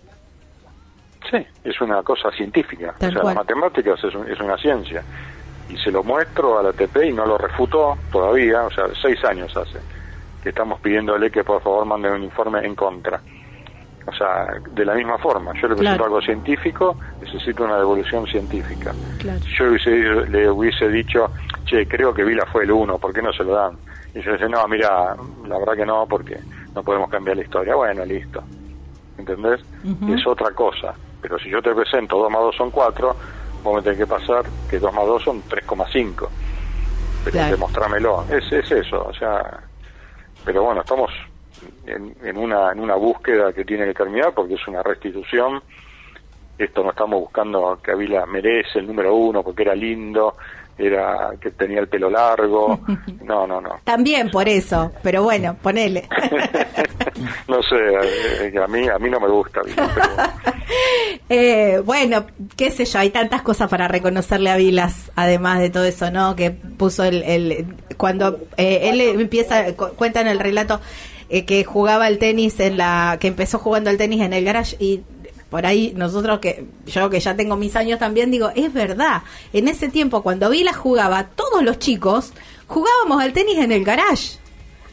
Sí, 1.30 1.38
es 1.64 1.80
una 1.80 2.02
cosa 2.02 2.30
científica. 2.32 2.94
o 2.96 2.98
sea, 2.98 3.10
las 3.10 3.34
matemáticas 3.34 4.02
es, 4.02 4.14
es, 4.28 4.40
una 4.40 4.56
ciencia. 4.58 5.02
Y 5.68 5.76
se 5.78 5.90
lo 5.90 6.04
muestro 6.04 6.58
a 6.58 6.62
la 6.62 6.70
ATP 6.70 6.96
y 7.08 7.12
no 7.12 7.26
lo 7.26 7.38
refutó 7.38 7.96
todavía, 8.12 8.64
o 8.64 8.70
sea, 8.70 8.84
seis 9.02 9.24
años 9.24 9.56
hace 9.56 9.78
que 10.46 10.50
estamos 10.50 10.78
pidiéndole 10.78 11.28
que 11.28 11.42
por 11.42 11.60
favor 11.60 11.84
manden 11.86 12.12
un 12.12 12.22
informe 12.22 12.64
en 12.64 12.76
contra. 12.76 13.20
O 14.06 14.12
sea, 14.12 14.46
de 14.70 14.84
la 14.84 14.94
misma 14.94 15.18
forma, 15.18 15.52
yo 15.60 15.68
le 15.68 15.74
presento 15.74 16.04
algo 16.04 16.20
científico, 16.20 16.96
necesito 17.20 17.64
una 17.64 17.76
devolución 17.76 18.24
científica. 18.26 18.94
Yo 19.58 19.66
le 20.28 20.48
hubiese 20.48 20.88
dicho, 20.88 21.30
che, 21.64 21.88
creo 21.88 22.14
que 22.14 22.22
Vila 22.22 22.46
fue 22.46 22.62
el 22.62 22.70
uno, 22.70 22.98
¿por 22.98 23.12
qué 23.12 23.20
no 23.20 23.32
se 23.32 23.42
lo 23.42 23.54
dan? 23.54 23.76
Y 24.14 24.22
yo 24.22 24.32
dice, 24.32 24.48
no, 24.48 24.66
mira, 24.68 25.16
la 25.46 25.58
verdad 25.58 25.74
que 25.74 25.84
no, 25.84 26.06
porque 26.06 26.38
no 26.74 26.82
podemos 26.82 27.10
cambiar 27.10 27.36
la 27.36 27.42
historia. 27.42 27.74
Bueno, 27.74 28.04
listo. 28.04 28.42
¿Entendés? 29.18 29.60
Es 30.08 30.26
otra 30.26 30.50
cosa. 30.52 30.94
Pero 31.20 31.38
si 31.38 31.50
yo 31.50 31.60
te 31.60 31.74
presento 31.74 32.16
2 32.18 32.30
más 32.30 32.42
2 32.42 32.56
son 32.56 32.70
4, 32.70 33.16
vos 33.64 33.74
me 33.74 33.82
tenés 33.82 33.98
que 33.98 34.06
pasar 34.06 34.44
que 34.70 34.78
2 34.78 34.94
más 34.94 35.06
2 35.06 35.22
son 35.22 35.42
3,5. 35.42 36.28
Pero 37.24 37.44
demostrámelo. 37.44 38.24
Es, 38.30 38.52
es 38.52 38.70
eso, 38.70 39.04
o 39.04 39.12
sea. 39.12 39.60
Pero 40.44 40.62
bueno, 40.62 40.82
estamos 40.82 41.10
en, 41.86 42.14
en, 42.22 42.36
una, 42.36 42.72
en 42.72 42.80
una 42.80 42.94
búsqueda 42.94 43.52
que 43.52 43.64
tiene 43.64 43.86
que 43.86 43.94
terminar 43.94 44.32
porque 44.34 44.54
es 44.54 44.68
una 44.68 44.82
restitución. 44.82 45.62
Esto 46.58 46.82
no 46.82 46.90
estamos 46.90 47.20
buscando 47.20 47.78
que 47.82 47.92
Avila 47.92 48.24
merece 48.26 48.78
el 48.78 48.86
número 48.86 49.14
uno 49.14 49.42
porque 49.42 49.62
era 49.62 49.74
lindo, 49.74 50.36
era 50.78 51.30
que 51.40 51.50
tenía 51.50 51.80
el 51.80 51.88
pelo 51.88 52.10
largo. 52.10 52.80
No, 53.26 53.44
no, 53.44 53.60
no. 53.60 53.80
También 53.82 54.30
por 54.30 54.48
eso, 54.48 54.92
pero 55.02 55.24
bueno, 55.24 55.56
ponele. 55.60 56.08
no 57.48 57.60
sé, 57.60 58.56
a 58.56 58.66
mí 58.68 58.88
a 58.88 58.98
mí 59.00 59.10
no 59.10 59.18
me 59.18 59.28
gusta. 59.28 59.62
eh, 61.28 61.82
bueno, 61.84 62.24
qué 62.56 62.70
sé 62.70 62.84
yo, 62.84 63.00
hay 63.00 63.10
tantas 63.10 63.42
cosas 63.42 63.68
para 63.68 63.88
reconocerle 63.88 64.50
a 64.50 64.56
Vilas, 64.56 65.10
además 65.16 65.58
de 65.58 65.70
todo 65.70 65.84
eso, 65.84 66.12
¿no? 66.12 66.36
Que 66.36 66.52
puso 66.52 67.02
el, 67.02 67.24
el 67.24 67.66
cuando 67.96 68.38
eh, 68.56 68.90
él 68.90 69.00
empieza 69.00 69.74
cuenta 69.74 70.20
en 70.20 70.28
el 70.28 70.38
relato 70.38 70.80
eh, 71.28 71.44
que 71.44 71.64
jugaba 71.64 72.08
el 72.08 72.18
tenis 72.18 72.60
en 72.60 72.76
la 72.76 73.18
que 73.20 73.28
empezó 73.28 73.58
jugando 73.58 73.90
el 73.90 73.96
tenis 73.96 74.20
en 74.22 74.32
el 74.32 74.44
garage 74.44 74.76
y 74.78 75.02
por 75.50 75.64
ahí 75.66 75.92
nosotros 75.96 76.40
que 76.40 76.66
yo 76.86 77.08
que 77.08 77.20
ya 77.20 77.36
tengo 77.36 77.56
mis 77.56 77.76
años 77.76 77.98
también 77.98 78.30
digo, 78.30 78.50
es 78.54 78.72
verdad, 78.72 79.22
en 79.52 79.68
ese 79.68 79.88
tiempo 79.88 80.22
cuando 80.22 80.50
Vila 80.50 80.72
jugaba, 80.72 81.28
todos 81.34 81.62
los 81.62 81.78
chicos 81.78 82.32
jugábamos 82.66 83.22
al 83.22 83.32
tenis 83.32 83.58
en 83.58 83.72
el 83.72 83.84
garage. 83.84 84.38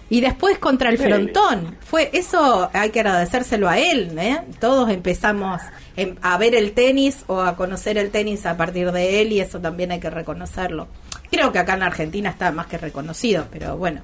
Y 0.09 0.21
después 0.21 0.59
contra 0.59 0.89
el 0.89 0.99
frontón. 0.99 1.75
Fue 1.79 2.11
eso 2.13 2.69
hay 2.71 2.91
que 2.91 2.99
agradecérselo 2.99 3.67
a 3.67 3.79
él, 3.79 4.15
¿eh? 4.19 4.41
Todos 4.59 4.91
empezamos 4.91 5.59
em, 5.95 6.15
a 6.21 6.37
ver 6.37 6.53
el 6.53 6.73
tenis 6.73 7.23
o 7.25 7.41
a 7.41 7.55
conocer 7.55 7.97
el 7.97 8.11
tenis 8.11 8.45
a 8.45 8.55
partir 8.55 8.91
de 8.91 9.21
él 9.21 9.31
y 9.31 9.39
eso 9.39 9.59
también 9.59 9.91
hay 9.91 9.99
que 9.99 10.11
reconocerlo. 10.11 10.87
Creo 11.31 11.51
que 11.51 11.57
acá 11.57 11.73
en 11.73 11.83
Argentina 11.83 12.29
está 12.29 12.51
más 12.51 12.67
que 12.67 12.77
reconocido, 12.77 13.47
pero 13.51 13.75
bueno. 13.75 14.01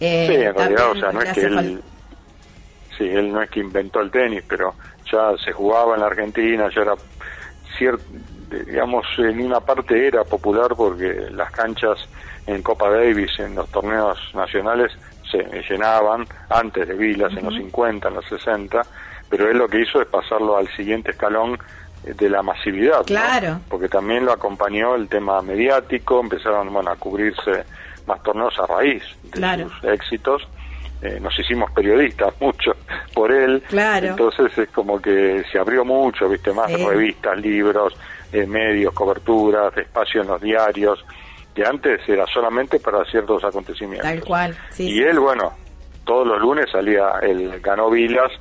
Eh, 0.00 0.26
sí, 0.28 0.34
en 0.34 0.54
realidad, 0.54 0.90
o 0.90 0.96
sea, 0.96 1.12
no 1.12 1.22
es 1.22 1.32
que 1.32 1.40
él, 1.40 1.82
sí, 2.98 3.04
él 3.04 3.32
no 3.32 3.42
es 3.42 3.50
que 3.50 3.60
inventó 3.60 4.00
el 4.00 4.10
tenis, 4.10 4.42
pero 4.46 4.74
ya 5.10 5.36
se 5.42 5.52
jugaba 5.52 5.94
en 5.94 6.00
la 6.00 6.06
Argentina, 6.06 6.68
ya 6.74 6.82
era 6.82 6.94
cierto, 7.78 8.04
digamos, 8.66 9.06
en 9.18 9.40
una 9.40 9.60
parte 9.60 10.06
era 10.06 10.24
popular 10.24 10.74
porque 10.76 11.28
las 11.30 11.50
canchas 11.50 11.98
en 12.46 12.62
Copa 12.62 12.90
Davis, 12.90 13.38
en 13.38 13.54
los 13.54 13.68
torneos 13.70 14.18
nacionales, 14.34 14.92
se 15.30 15.42
llenaban 15.68 16.26
antes 16.48 16.86
de 16.86 16.94
Vilas, 16.94 17.32
en 17.36 17.44
los 17.44 17.54
50, 17.54 18.08
en 18.08 18.14
los 18.14 18.24
60, 18.26 18.82
pero 19.28 19.50
él 19.50 19.58
lo 19.58 19.68
que 19.68 19.80
hizo 19.80 20.00
es 20.00 20.06
pasarlo 20.06 20.56
al 20.56 20.68
siguiente 20.68 21.10
escalón 21.10 21.58
de 22.04 22.30
la 22.30 22.42
masividad, 22.42 23.04
claro. 23.04 23.60
porque 23.68 23.88
también 23.88 24.24
lo 24.24 24.32
acompañó 24.32 24.94
el 24.94 25.08
tema 25.08 25.42
mediático, 25.42 26.20
empezaron 26.20 26.72
bueno, 26.72 26.92
a 26.92 26.96
cubrirse 26.96 27.64
más 28.06 28.22
torneos 28.22 28.58
a 28.58 28.66
raíz 28.66 29.02
de 29.22 29.64
sus 29.64 29.84
éxitos 29.84 30.46
eh, 31.02 31.20
nos 31.20 31.38
hicimos 31.38 31.70
periodistas 31.72 32.32
mucho 32.40 32.72
por 33.12 33.30
él. 33.30 33.62
Claro. 33.68 34.08
Entonces 34.08 34.56
es 34.56 34.68
como 34.70 35.00
que 35.00 35.44
se 35.50 35.58
abrió 35.58 35.84
mucho, 35.84 36.28
viste, 36.28 36.52
más 36.52 36.72
revistas, 36.72 37.38
libros, 37.38 37.94
eh, 38.32 38.46
medios, 38.46 38.94
coberturas, 38.94 39.76
espacio 39.76 40.22
en 40.22 40.28
los 40.28 40.40
diarios, 40.40 41.04
que 41.54 41.64
antes 41.64 42.00
era 42.08 42.26
solamente 42.26 42.80
para 42.80 43.04
ciertos 43.04 43.44
acontecimientos. 43.44 44.08
Tal 44.08 44.20
cual, 44.24 44.56
Y 44.78 45.02
él, 45.02 45.18
bueno, 45.20 45.52
todos 46.04 46.26
los 46.26 46.40
lunes 46.40 46.66
salía, 46.70 47.18
él 47.22 47.60
ganó 47.60 47.90
vilas 47.90 48.32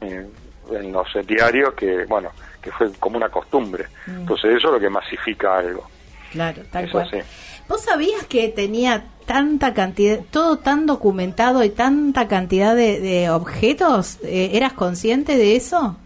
eh, 0.00 0.26
en 0.70 0.92
los 0.92 1.06
diarios, 1.26 1.74
que, 1.74 2.04
bueno, 2.04 2.30
que 2.60 2.70
fue 2.72 2.92
como 2.98 3.16
una 3.16 3.30
costumbre. 3.30 3.86
Mm. 4.06 4.20
Entonces 4.20 4.56
eso 4.56 4.68
es 4.68 4.74
lo 4.74 4.80
que 4.80 4.90
masifica 4.90 5.58
algo. 5.58 5.88
Claro, 6.30 6.62
tal 6.70 6.90
cual. 6.90 7.24
¿Vos 7.68 7.82
sabías 7.82 8.24
que 8.26 8.48
tenía 8.48 9.04
tanta 9.26 9.74
cantidad, 9.74 10.20
todo 10.30 10.58
tan 10.58 10.86
documentado 10.86 11.64
y 11.64 11.70
tanta 11.70 12.28
cantidad 12.28 12.76
de, 12.76 13.28
objetos? 13.30 14.18
Eh, 14.22 14.50
¿Eras 14.54 14.72
consciente 14.72 15.36
de 15.36 15.56
eso? 15.56 15.96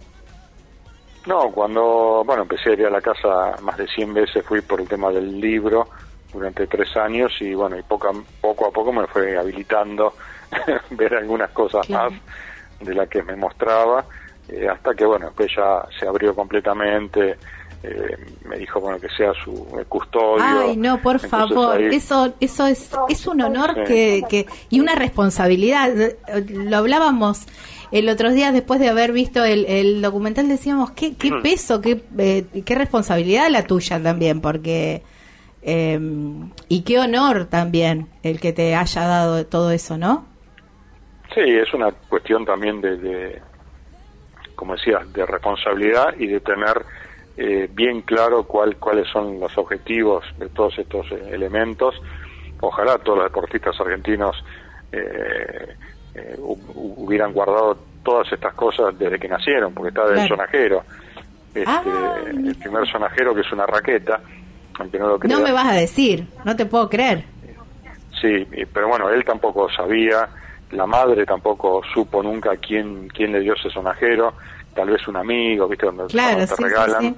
No, 1.26 1.50
cuando, 1.50 2.22
bueno, 2.24 2.42
empecé 2.42 2.70
a 2.70 2.72
ir 2.72 2.86
a 2.86 2.90
la 2.90 3.00
casa 3.00 3.56
más 3.62 3.76
de 3.76 3.86
100 3.86 4.14
veces, 4.14 4.44
fui 4.44 4.62
por 4.62 4.80
el 4.80 4.88
tema 4.88 5.10
del 5.10 5.38
libro 5.38 5.86
durante 6.32 6.66
tres 6.66 6.96
años 6.96 7.32
y 7.40 7.54
bueno, 7.54 7.78
y 7.78 7.82
poco 7.82 8.08
a 8.08 8.12
poco, 8.40 8.66
a 8.66 8.70
poco 8.70 8.92
me 8.92 9.06
fue 9.06 9.36
habilitando 9.36 10.14
ver 10.90 11.14
algunas 11.14 11.50
cosas 11.50 11.88
más 11.90 12.12
de 12.80 12.94
las 12.94 13.08
que 13.08 13.22
me 13.22 13.36
mostraba, 13.36 14.04
eh, 14.48 14.66
hasta 14.68 14.94
que 14.94 15.04
bueno, 15.04 15.30
pues 15.36 15.50
ya 15.54 15.84
se 15.98 16.06
abrió 16.06 16.34
completamente, 16.34 17.36
eh, 17.82 18.16
me 18.44 18.58
dijo 18.58 18.80
bueno 18.80 19.00
que 19.00 19.08
sea 19.08 19.32
su 19.42 19.54
custodio. 19.88 20.42
Ay, 20.42 20.76
no, 20.76 21.00
por 21.00 21.18
favor, 21.18 21.80
eso 21.80 22.34
eso 22.40 22.66
es 22.66 22.90
es 23.08 23.26
un 23.26 23.40
honor 23.40 23.84
que, 23.84 24.22
que 24.28 24.46
y 24.68 24.80
una 24.80 24.94
responsabilidad. 24.94 25.90
Lo 26.48 26.76
hablábamos 26.76 27.46
el 27.90 28.08
otro 28.08 28.30
día 28.30 28.52
después 28.52 28.80
de 28.80 28.88
haber 28.88 29.12
visto 29.12 29.44
el, 29.44 29.66
el 29.66 30.02
documental 30.02 30.48
decíamos 30.48 30.92
qué, 30.92 31.16
qué 31.16 31.32
mm. 31.32 31.42
peso, 31.42 31.80
qué, 31.80 32.02
eh, 32.18 32.44
qué 32.64 32.74
responsabilidad 32.74 33.48
la 33.50 33.64
tuya 33.64 34.00
también, 34.00 34.40
porque 34.40 35.02
em, 35.62 36.50
y 36.68 36.82
qué 36.82 36.98
honor 36.98 37.46
también 37.46 38.08
el 38.22 38.40
que 38.40 38.52
te 38.52 38.74
haya 38.74 39.02
dado 39.06 39.44
todo 39.46 39.70
eso, 39.72 39.98
¿no? 39.98 40.26
Sí, 41.34 41.40
es 41.40 41.72
una 41.74 41.90
cuestión 42.08 42.44
también 42.44 42.80
de, 42.80 42.96
de 42.96 43.42
como 44.54 44.74
decías, 44.74 45.10
de 45.12 45.24
responsabilidad 45.26 46.14
y 46.18 46.26
de 46.26 46.40
tener 46.40 46.84
eh, 47.42 47.70
bien 47.72 48.02
claro 48.02 48.42
cuál, 48.42 48.76
cuáles 48.76 49.08
son 49.08 49.40
los 49.40 49.56
objetivos 49.56 50.22
de 50.36 50.50
todos 50.50 50.78
estos 50.78 51.10
eh, 51.10 51.30
elementos. 51.32 51.94
Ojalá 52.60 52.98
todos 52.98 53.16
los 53.16 53.28
deportistas 53.28 53.80
argentinos 53.80 54.36
eh, 54.92 55.74
hubieran 56.74 57.32
guardado 57.32 57.78
todas 58.02 58.30
estas 58.30 58.52
cosas 58.52 58.98
desde 58.98 59.18
que 59.18 59.26
nacieron, 59.26 59.72
porque 59.72 59.88
está 59.88 60.06
del 60.06 60.28
sonajero. 60.28 60.84
Este, 61.54 61.64
ah. 61.66 61.82
El 62.26 62.54
primer 62.56 62.86
sonajero 62.86 63.34
que 63.34 63.40
es 63.40 63.52
una 63.52 63.64
raqueta, 63.64 64.20
aunque 64.78 64.98
no 64.98 65.08
lo 65.08 65.18
No 65.18 65.40
me 65.40 65.52
vas 65.52 65.68
a 65.68 65.72
decir, 65.72 66.26
no 66.44 66.54
te 66.54 66.66
puedo 66.66 66.90
creer. 66.90 67.24
Sí, 68.20 68.46
pero 68.70 68.88
bueno, 68.88 69.08
él 69.08 69.24
tampoco 69.24 69.70
sabía, 69.70 70.28
la 70.72 70.86
madre 70.86 71.24
tampoco 71.24 71.80
supo 71.94 72.22
nunca 72.22 72.54
quién, 72.58 73.08
quién 73.08 73.32
le 73.32 73.40
dio 73.40 73.54
ese 73.54 73.70
sonajero, 73.70 74.34
tal 74.80 74.88
vez 74.88 75.06
un 75.08 75.16
amigo, 75.16 75.68
¿viste? 75.68 75.84
Donde 75.84 76.06
te 76.06 76.56
regalan. 76.56 77.14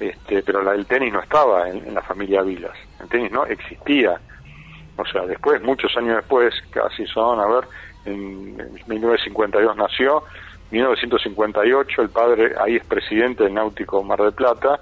Este, 0.00 0.42
pero 0.42 0.72
el 0.72 0.86
tenis 0.86 1.12
no 1.12 1.20
estaba 1.20 1.70
en, 1.70 1.94
la 1.94 2.02
familia 2.02 2.42
Vilas, 2.42 2.76
el 3.00 3.08
tenis 3.08 3.30
no 3.30 3.46
existía. 3.46 4.18
O 4.96 5.04
sea, 5.06 5.24
después, 5.24 5.62
muchos 5.62 5.96
años 5.96 6.16
después, 6.16 6.52
casi 6.70 7.06
son, 7.06 7.38
a 7.38 7.46
ver, 7.46 7.64
en, 8.06 8.56
1952 8.88 9.76
nació, 9.76 10.24
1958 10.70 12.02
el 12.02 12.08
padre 12.10 12.54
ahí 12.60 12.76
es 12.76 12.84
presidente 12.84 13.44
del 13.44 13.54
Náutico 13.54 14.02
Mar 14.02 14.20
del 14.20 14.32
Plata 14.32 14.80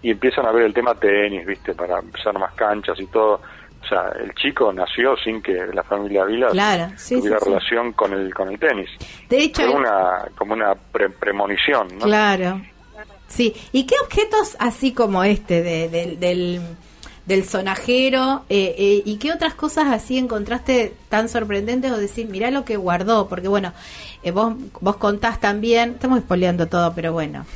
y 0.00 0.10
empiezan 0.10 0.46
a 0.46 0.52
ver 0.52 0.66
el 0.66 0.74
tema 0.74 0.94
tenis, 0.94 1.44
¿viste? 1.44 1.74
Para 1.74 1.98
empezar 1.98 2.38
más 2.38 2.54
canchas 2.54 3.00
y 3.00 3.06
todo. 3.06 3.40
O 3.84 3.88
sea, 3.88 4.12
el 4.18 4.34
chico 4.34 4.72
nació 4.72 5.16
sin 5.16 5.42
que 5.42 5.66
la 5.72 5.82
familia 5.82 6.24
Vila 6.24 6.48
tuviera 6.48 7.38
relación 7.38 7.92
con 7.92 8.12
el 8.12 8.32
con 8.32 8.48
el 8.50 8.58
tenis. 8.58 8.88
De 9.28 9.38
hecho, 9.38 9.70
una 9.70 10.24
como 10.36 10.54
una 10.54 10.74
premonición, 10.74 11.88
¿no? 11.98 12.06
Claro. 12.06 12.60
Sí. 13.26 13.54
¿Y 13.72 13.86
qué 13.86 13.96
objetos 14.02 14.56
así 14.58 14.92
como 14.92 15.24
este 15.24 15.62
del 15.62 16.62
del 17.26 17.44
sonajero 17.44 18.44
eh, 18.48 18.74
eh, 18.76 19.02
y 19.04 19.16
qué 19.16 19.32
otras 19.32 19.54
cosas 19.54 19.86
así 19.86 20.18
encontraste 20.18 20.94
tan 21.08 21.28
sorprendentes 21.28 21.90
o 21.90 21.96
decir, 21.96 22.28
mirá 22.28 22.50
lo 22.50 22.64
que 22.64 22.76
guardó, 22.76 23.28
porque 23.28 23.48
bueno, 23.48 23.72
eh, 24.22 24.30
vos, 24.30 24.54
vos 24.80 24.96
contás 24.96 25.40
también, 25.40 25.92
estamos 25.92 26.18
espoleando 26.18 26.66
todo, 26.66 26.94
pero 26.94 27.12
bueno, 27.12 27.46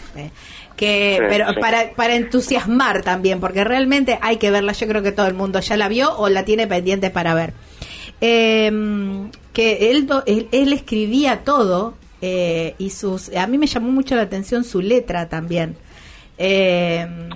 que 0.78 1.18
pero 1.28 1.60
para 1.60 1.90
para 1.90 2.14
entusiasmar 2.14 3.02
también 3.02 3.40
porque 3.40 3.64
realmente 3.64 4.18
hay 4.22 4.36
que 4.36 4.50
verla 4.50 4.72
yo 4.72 4.86
creo 4.86 5.02
que 5.02 5.12
todo 5.12 5.26
el 5.26 5.34
mundo 5.34 5.60
ya 5.60 5.76
la 5.76 5.88
vio 5.88 6.16
o 6.16 6.30
la 6.30 6.44
tiene 6.44 6.66
pendiente 6.66 7.10
para 7.10 7.34
ver. 7.34 7.52
Em, 8.20 9.30
que 9.52 9.90
él, 9.90 10.08
él, 10.26 10.72
escribía 10.72 11.44
todo 11.44 11.94
eh, 12.20 12.74
y 12.78 12.90
sus 12.90 13.28
a 13.34 13.46
mí 13.46 13.58
me 13.58 13.66
llamó 13.66 13.90
mucho 13.90 14.16
la 14.16 14.22
atención 14.22 14.64
su 14.64 14.80
letra 14.80 15.28
también. 15.28 15.76
Em, 16.40 17.28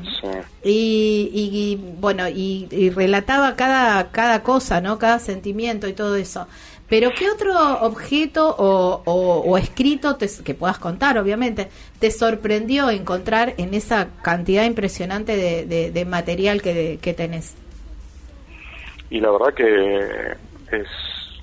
y, 0.62 1.30
y, 1.34 1.76
bueno 2.00 2.28
y, 2.28 2.90
relataba 2.94 3.56
cada 3.56 4.12
cada 4.12 4.44
cosa 4.44 4.80
no 4.80 4.96
cada 4.96 5.18
sentimiento 5.18 5.88
y 5.88 5.92
todo 5.92 6.14
eso 6.14 6.46
pero 6.92 7.10
¿qué 7.18 7.30
otro 7.30 7.54
objeto 7.80 8.54
o, 8.58 9.56
escrito 9.56 10.18
que 10.44 10.52
puedas 10.52 10.78
contar, 10.78 11.16
obviamente, 11.16 11.70
te 11.98 12.10
sorprendió 12.10 12.90
encontrar 12.90 13.54
en 13.56 13.72
esa 13.72 14.08
cantidad 14.20 14.64
impresionante 14.64 15.34
de, 15.34 16.04
material 16.04 16.60
que, 16.60 16.98
que 17.00 17.14
tenés? 17.14 17.56
Y 19.08 19.20
la 19.20 19.30
verdad 19.30 19.54
que 19.54 20.36
es 20.70 20.86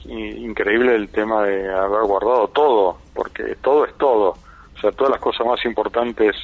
increíble 0.06 0.94
el 0.94 1.10
tema 1.10 1.42
de 1.46 1.68
haber 1.68 2.04
guardado 2.04 2.50
todo, 2.50 3.00
porque 3.16 3.56
todo 3.60 3.86
es 3.86 3.98
todo. 3.98 4.38
O 4.76 4.80
sea, 4.80 4.92
todas 4.92 5.14
las 5.14 5.20
cosas 5.20 5.48
más 5.48 5.66
importantes 5.66 6.36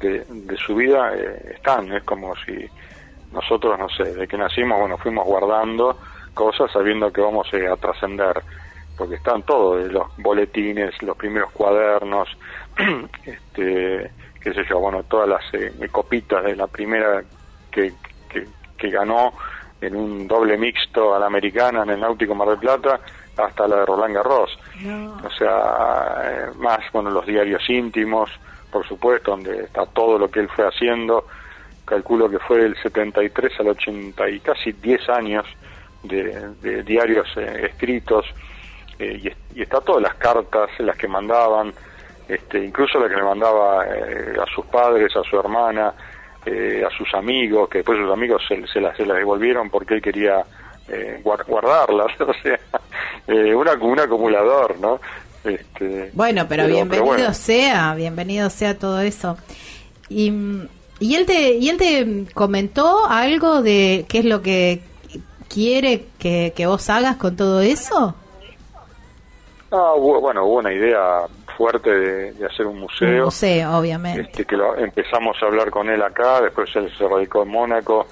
de, 0.00 0.26
su 0.66 0.74
vida 0.74 1.14
eh, 1.16 1.52
están. 1.54 1.90
Es 1.94 2.02
como 2.02 2.34
si 2.44 2.52
nosotros, 3.32 3.78
no 3.78 3.88
sé, 3.88 4.04
de 4.04 4.28
que 4.28 4.36
nacimos, 4.36 4.78
bueno, 4.80 4.98
fuimos 4.98 5.24
guardando 5.24 5.96
cosas 6.38 6.70
sabiendo 6.70 7.12
que 7.12 7.20
vamos 7.20 7.52
eh, 7.52 7.66
a 7.66 7.74
trascender, 7.74 8.40
porque 8.96 9.16
están 9.16 9.42
todos, 9.42 9.84
eh, 9.84 9.88
los 9.90 10.06
boletines, 10.18 11.02
los 11.02 11.16
primeros 11.16 11.50
cuadernos, 11.50 12.28
este, 13.24 14.12
qué 14.40 14.54
sé 14.54 14.62
yo, 14.70 14.78
bueno, 14.78 15.02
todas 15.02 15.28
las 15.28 15.42
eh, 15.52 15.72
copitas 15.90 16.44
de 16.44 16.54
la 16.54 16.68
primera 16.68 17.24
que, 17.72 17.92
que, 18.28 18.88
ganó 18.88 19.32
en 19.80 19.96
un 19.96 20.28
doble 20.28 20.56
mixto 20.56 21.12
a 21.12 21.18
la 21.18 21.26
americana 21.26 21.82
en 21.82 21.90
el 21.90 22.00
Náutico 22.00 22.36
Mar 22.36 22.50
del 22.50 22.58
Plata, 22.58 23.00
hasta 23.36 23.66
la 23.66 23.80
de 23.80 23.86
Roland 23.86 24.14
Garros. 24.14 24.56
O 25.24 25.30
sea, 25.30 26.52
más, 26.56 26.78
bueno, 26.92 27.10
los 27.10 27.26
diarios 27.26 27.68
íntimos, 27.68 28.30
por 28.70 28.86
supuesto, 28.86 29.32
donde 29.32 29.64
está 29.64 29.84
todo 29.86 30.16
lo 30.18 30.30
que 30.30 30.40
él 30.40 30.48
fue 30.48 30.66
haciendo. 30.66 31.26
Calculo 31.84 32.30
que 32.30 32.38
fue 32.38 32.58
del 32.58 32.76
73 32.80 33.60
al 33.60 33.68
80 33.68 34.28
y 34.30 34.40
casi 34.40 34.72
10 34.72 35.08
años 35.10 35.44
de, 36.02 36.82
diarios 36.84 37.26
eh, 37.36 37.68
escritos 37.70 38.24
eh, 38.98 39.32
y, 39.54 39.62
está 39.62 39.80
todas 39.80 40.02
las 40.02 40.14
cartas, 40.14 40.70
las 40.78 40.96
que 40.96 41.08
mandaban, 41.08 41.72
este, 42.28 42.64
incluso 42.64 42.98
la 42.98 43.08
que 43.08 43.16
le 43.16 43.22
mandaba 43.22 43.86
eh, 43.86 44.36
a 44.40 44.46
sus 44.54 44.66
padres, 44.66 45.14
a 45.16 45.22
su 45.28 45.38
hermana, 45.38 45.92
a 46.46 46.96
sus 46.96 47.12
amigos, 47.12 47.68
que 47.68 47.78
después 47.78 47.98
sus 47.98 48.10
amigos 48.10 48.42
se, 48.48 48.66
se, 48.68 48.80
las, 48.80 48.96
se 48.96 49.04
las 49.04 49.18
devolvieron 49.18 49.68
porque 49.68 49.94
él 49.94 50.00
quería 50.00 50.42
guardarlas, 51.22 52.18
o 52.20 52.32
sea, 52.42 52.58
una, 53.54 53.72
un 53.74 54.00
acumulador, 54.00 54.78
¿no? 54.78 54.98
Este, 55.44 56.10
bueno, 56.14 56.46
pero, 56.48 56.66
bienvenido 56.66 57.34
sea, 57.34 57.94
bienvenido 57.94 58.48
sea 58.48 58.78
todo 58.78 59.00
eso. 59.00 59.36
Y, 60.08 60.32
y 61.00 61.14
él 61.14 61.26
te 61.26 61.52
y 61.52 61.68
él 61.68 61.76
te 61.76 62.24
comentó 62.32 63.06
algo 63.06 63.62
de 63.62 64.06
qué 64.08 64.20
es 64.20 64.24
lo 64.24 64.42
que 64.42 64.80
quiere 65.48 66.06
que, 66.18 66.52
vos 66.66 66.88
hagas 66.90 67.16
con 67.16 67.36
todo 67.36 67.60
eso? 67.60 68.14
Ah, 69.70 69.94
bueno, 69.98 70.44
hubo 70.44 70.58
una 70.58 70.72
idea 70.72 71.26
fuerte 71.56 71.90
de, 71.90 72.46
hacer 72.46 72.66
un 72.66 72.80
museo. 72.80 73.08
Un 73.08 73.24
museo, 73.24 73.78
obviamente. 73.78 74.22
Este, 74.22 74.44
que 74.44 74.56
lo, 74.56 74.76
empezamos 74.76 75.36
a 75.42 75.46
hablar 75.46 75.70
con 75.70 75.88
él 75.90 76.02
acá, 76.02 76.40
después 76.40 76.74
él 76.76 76.90
se 76.96 77.06
radicó 77.06 77.42
en 77.42 77.50
Mónaco 77.50 78.06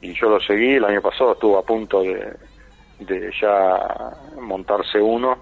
y 0.00 0.12
yo 0.14 0.28
lo 0.28 0.40
seguí. 0.40 0.74
El 0.74 0.84
año 0.84 1.00
pasado 1.00 1.32
estuvo 1.32 1.58
a 1.58 1.62
punto 1.62 2.02
de, 2.02 2.32
de 3.00 3.32
ya 3.40 4.14
montarse 4.40 5.00
uno, 5.00 5.38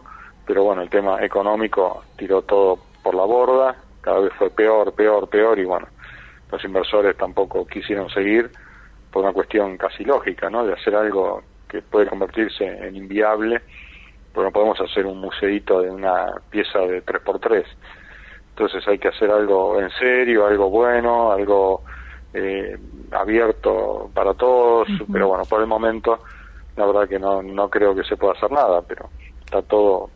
pero 0.46 0.64
bueno, 0.64 0.82
el 0.82 0.90
tema 0.90 1.22
económico 1.24 2.04
tiró 2.16 2.42
todo 2.42 2.78
por 3.02 3.14
la 3.14 3.24
borda, 3.24 3.76
cada 4.00 4.20
vez 4.20 4.32
fue 4.38 4.50
peor, 4.50 4.92
peor, 4.92 5.28
peor 5.28 5.58
y 5.58 5.64
bueno, 5.64 5.86
los 6.50 6.64
inversores 6.64 7.16
tampoco 7.16 7.66
quisieron 7.66 8.08
seguir 8.10 8.50
por 9.10 9.24
una 9.24 9.32
cuestión 9.32 9.76
casi 9.76 10.04
lógica, 10.04 10.50
¿no? 10.50 10.64
De 10.64 10.74
hacer 10.74 10.94
algo 10.94 11.42
que 11.68 11.82
puede 11.82 12.06
convertirse 12.06 12.64
en 12.64 12.96
inviable, 12.96 13.60
porque 14.32 14.46
no 14.46 14.52
podemos 14.52 14.80
hacer 14.80 15.06
un 15.06 15.18
museito 15.20 15.80
de 15.80 15.90
una 15.90 16.32
pieza 16.50 16.80
de 16.80 17.04
3x3. 17.04 17.64
Entonces 18.50 18.86
hay 18.88 18.98
que 18.98 19.08
hacer 19.08 19.30
algo 19.30 19.80
en 19.80 19.90
serio, 19.90 20.46
algo 20.46 20.68
bueno, 20.70 21.32
algo 21.32 21.82
eh, 22.34 22.76
abierto 23.12 24.10
para 24.12 24.34
todos, 24.34 24.88
pero 25.12 25.28
bueno, 25.28 25.44
por 25.44 25.60
el 25.60 25.66
momento 25.66 26.20
la 26.76 26.86
verdad 26.86 27.08
que 27.08 27.18
no, 27.18 27.42
no 27.42 27.68
creo 27.68 27.94
que 27.94 28.04
se 28.04 28.16
pueda 28.16 28.34
hacer 28.34 28.50
nada, 28.52 28.82
pero 28.82 29.08
está 29.44 29.62
todo 29.62 30.10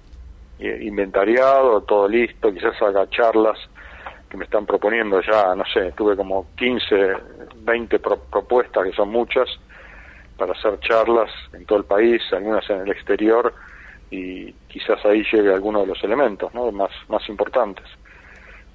eh, 0.59 0.78
inventariado, 0.83 1.83
todo 1.83 2.09
listo, 2.09 2.52
quizás 2.52 2.81
haga 2.83 3.09
charlas 3.11 3.59
que 4.33 4.38
me 4.38 4.45
están 4.45 4.64
proponiendo 4.64 5.21
ya, 5.21 5.55
no 5.55 5.62
sé, 5.66 5.92
tuve 5.92 6.16
como 6.16 6.47
15, 6.57 7.12
20 7.55 7.99
propuestas, 7.99 8.87
que 8.87 8.92
son 8.92 9.11
muchas, 9.11 9.47
para 10.38 10.53
hacer 10.53 10.81
charlas 10.81 11.31
en 11.53 11.66
todo 11.66 11.81
el 11.81 11.85
país, 11.85 12.23
algunas 12.33 12.68
en 12.71 12.81
el 12.81 12.90
exterior, 12.92 13.53
y 14.11 14.51
quizás 14.68 15.05
ahí 15.05 15.23
llegue 15.31 15.53
alguno 15.53 15.83
de 15.83 15.88
los 15.88 16.03
elementos 16.03 16.53
¿no? 16.55 16.73
más, 16.73 16.90
más 17.11 17.29
importantes, 17.29 17.85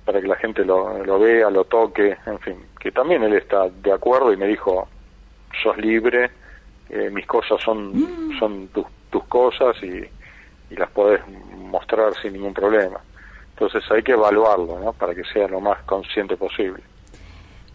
para 0.05 0.21
que 0.21 0.27
la 0.27 0.35
gente 0.35 0.63
lo, 0.63 1.03
lo 1.03 1.17
vea, 1.17 1.49
lo 1.49 1.63
toque, 1.63 2.15
en 2.27 2.37
fin, 2.37 2.57
que 2.79 2.91
también 2.91 3.23
él 3.23 3.33
está 3.33 3.67
de 3.67 3.91
acuerdo 3.91 4.31
y 4.31 4.37
me 4.37 4.45
dijo, 4.45 4.87
sos 5.63 5.75
libre, 5.79 6.29
eh, 6.91 7.09
mis 7.09 7.25
cosas 7.25 7.59
son, 7.63 7.97
mm. 7.97 8.37
son 8.37 8.67
tus, 8.67 8.85
tus 9.09 9.23
cosas 9.23 9.75
y, 9.81 10.05
y 10.69 10.75
las 10.75 10.91
podés 10.91 11.19
mostrar 11.55 12.13
sin 12.21 12.33
ningún 12.33 12.53
problema. 12.53 12.99
Entonces 13.59 13.83
hay 13.89 14.03
que 14.03 14.11
evaluarlo, 14.11 14.79
¿no? 14.79 14.93
Para 14.93 15.15
que 15.15 15.23
sea 15.33 15.47
lo 15.47 15.59
más 15.59 15.81
consciente 15.83 16.37
posible. 16.37 16.83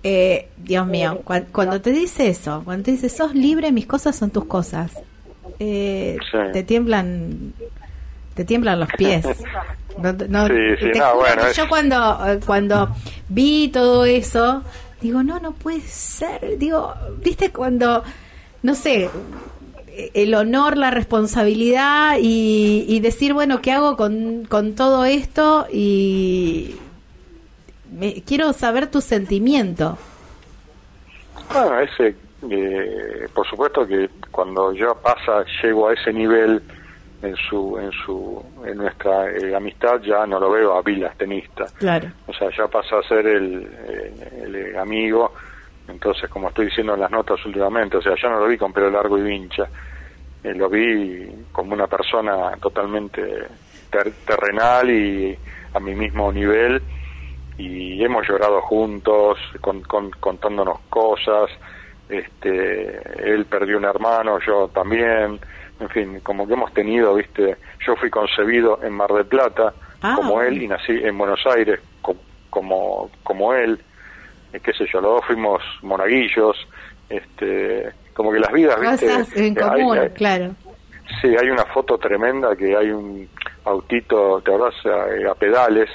Eh, 0.05 0.49
Dios 0.57 0.87
mío, 0.87 1.21
cuando 1.51 1.81
te 1.81 1.91
dice 1.91 2.29
eso, 2.29 2.63
cuando 2.65 2.85
te 2.85 2.93
dice 2.93 3.09
sos 3.09 3.35
libre, 3.35 3.73
mis 3.73 3.87
cosas 3.87 4.15
son 4.15 4.31
tus 4.31 4.45
cosas, 4.45 5.03
eh, 5.59 6.19
te 6.53 6.63
tiemblan, 6.63 7.53
te 8.35 8.45
tiemblan 8.45 8.81
los 8.81 8.89
pies. 8.93 9.27
No, 9.99 10.49
Yo 11.53 11.69
cuando 11.69 12.19
cuando 12.47 12.89
vi 13.29 13.69
todo 13.69 14.07
eso, 14.07 14.63
digo 15.03 15.23
no, 15.23 15.39
no 15.39 15.53
puede 15.53 15.83
ser. 15.83 16.57
Digo, 16.57 16.95
viste 17.19 17.53
cuando, 17.53 18.03
no 18.63 18.75
sé, 18.75 19.11
el 20.15 20.35
honor, 20.35 20.77
la 20.77 20.91
responsabilidad 20.91 22.17
y, 22.21 23.01
decir, 23.01 23.35
bueno, 23.35 23.61
¿qué 23.61 23.73
hago 23.73 23.97
con, 23.97 24.45
con 24.47 24.75
todo 24.75 25.05
esto? 25.05 25.67
Y 25.71 26.77
quiero 28.27 28.53
saber 28.53 28.91
tu 28.91 29.01
sentimiento. 29.01 29.99
Bueno, 31.53 31.81
ese, 31.81 32.17
eh, 32.51 33.29
por 33.35 33.47
supuesto 33.47 33.87
que 33.87 34.09
cuando 34.31 34.73
yo 34.73 34.95
pasa, 34.95 35.45
llego 35.63 35.89
a 35.89 35.95
ese 35.95 36.13
nivel 36.13 36.63
en 37.23 37.37
su 37.37 37.79
en 37.79 37.93
su 37.93 38.45
en 38.67 38.79
nuestra 38.79 39.31
eh, 39.31 39.55
amistad 39.55 40.01
ya 40.03 40.27
no 40.27 40.41
lo 40.41 40.51
veo 40.51 40.77
a 40.77 40.83
Vilas 40.83 41.17
tenista 41.17 41.67
claro 41.79 42.09
o 42.27 42.33
sea 42.33 42.49
ya 42.57 42.67
pasa 42.67 42.99
a 42.99 43.03
ser 43.09 43.27
el, 43.27 43.69
el, 44.43 44.77
amigo 44.77 45.33
entonces 45.89 46.29
como 46.31 46.49
estoy 46.49 46.67
diciendo 46.67 46.95
en 46.95 47.01
las 47.01 47.11
notas 47.11 47.45
últimamente 47.45 47.97
o 47.97 48.03
sea 48.03 48.15
ya 48.21 48.29
no 48.29 48.41
lo 48.41 48.49
vi 48.49 48.57
con 48.57 48.73
pelo 48.73 48.91
largo 48.91 49.19
y 49.19 49.23
vincha 49.23 49.69
eh, 50.45 50.55
lo 50.55 50.69
vi 50.69 51.29
como 51.53 51.75
una 51.75 51.87
persona 51.87 52.57
totalmente 52.61 53.47
terrenal 54.25 54.91
y 54.91 55.37
a 55.75 55.81
mi 55.81 55.95
mismo 55.95 56.33
nivel 56.33 56.83
y 57.59 58.03
hemos 58.03 58.27
llorado 58.27 58.63
juntos 58.63 59.39
con, 59.61 59.83
contándonos 59.83 60.81
cosas 60.89 61.51
este 62.09 63.33
él 63.33 63.45
perdió 63.47 63.77
un 63.77 63.85
hermano 63.85 64.39
yo 64.41 64.69
también 64.69 65.39
en 65.83 65.89
fin, 65.89 66.21
como 66.21 66.47
que 66.47 66.55
hemos 66.55 66.73
tenido, 66.73 67.15
viste, 67.15 67.57
yo 67.85 67.97
fui 67.97 68.09
concebido 68.09 68.79
en 68.83 68.93
Mar 68.93 69.13
del 69.13 69.27
Plata 69.27 69.75
ah, 70.03 70.15
como 70.17 70.41
él 70.41 70.63
y 70.63 70.69
nací 70.69 70.93
en 70.93 71.19
Buenos 71.19 71.45
Aires 71.47 71.81
como 72.51 73.11
como 73.23 73.55
él, 73.55 73.81
qué 74.61 74.73
sé 74.73 74.87
yo, 74.93 75.01
los 75.01 75.13
dos 75.17 75.27
fuimos 75.27 75.63
monaguillos, 75.83 76.57
este, 77.09 77.91
como 78.15 78.33
que 78.33 78.41
las 78.41 78.53
vidas, 78.53 78.81
viste, 78.81 79.47
en 79.47 79.55
común, 79.55 79.99
claro. 80.15 80.55
Sí, 81.21 81.29
hay 81.29 81.51
una 81.51 81.65
foto 81.67 81.99
tremenda 81.99 82.57
que 82.57 82.77
hay 82.77 82.91
un 82.91 83.29
autito, 83.65 84.41
te 84.43 84.53
hablas 84.53 84.75
a, 84.87 85.35
pedales, 85.35 85.91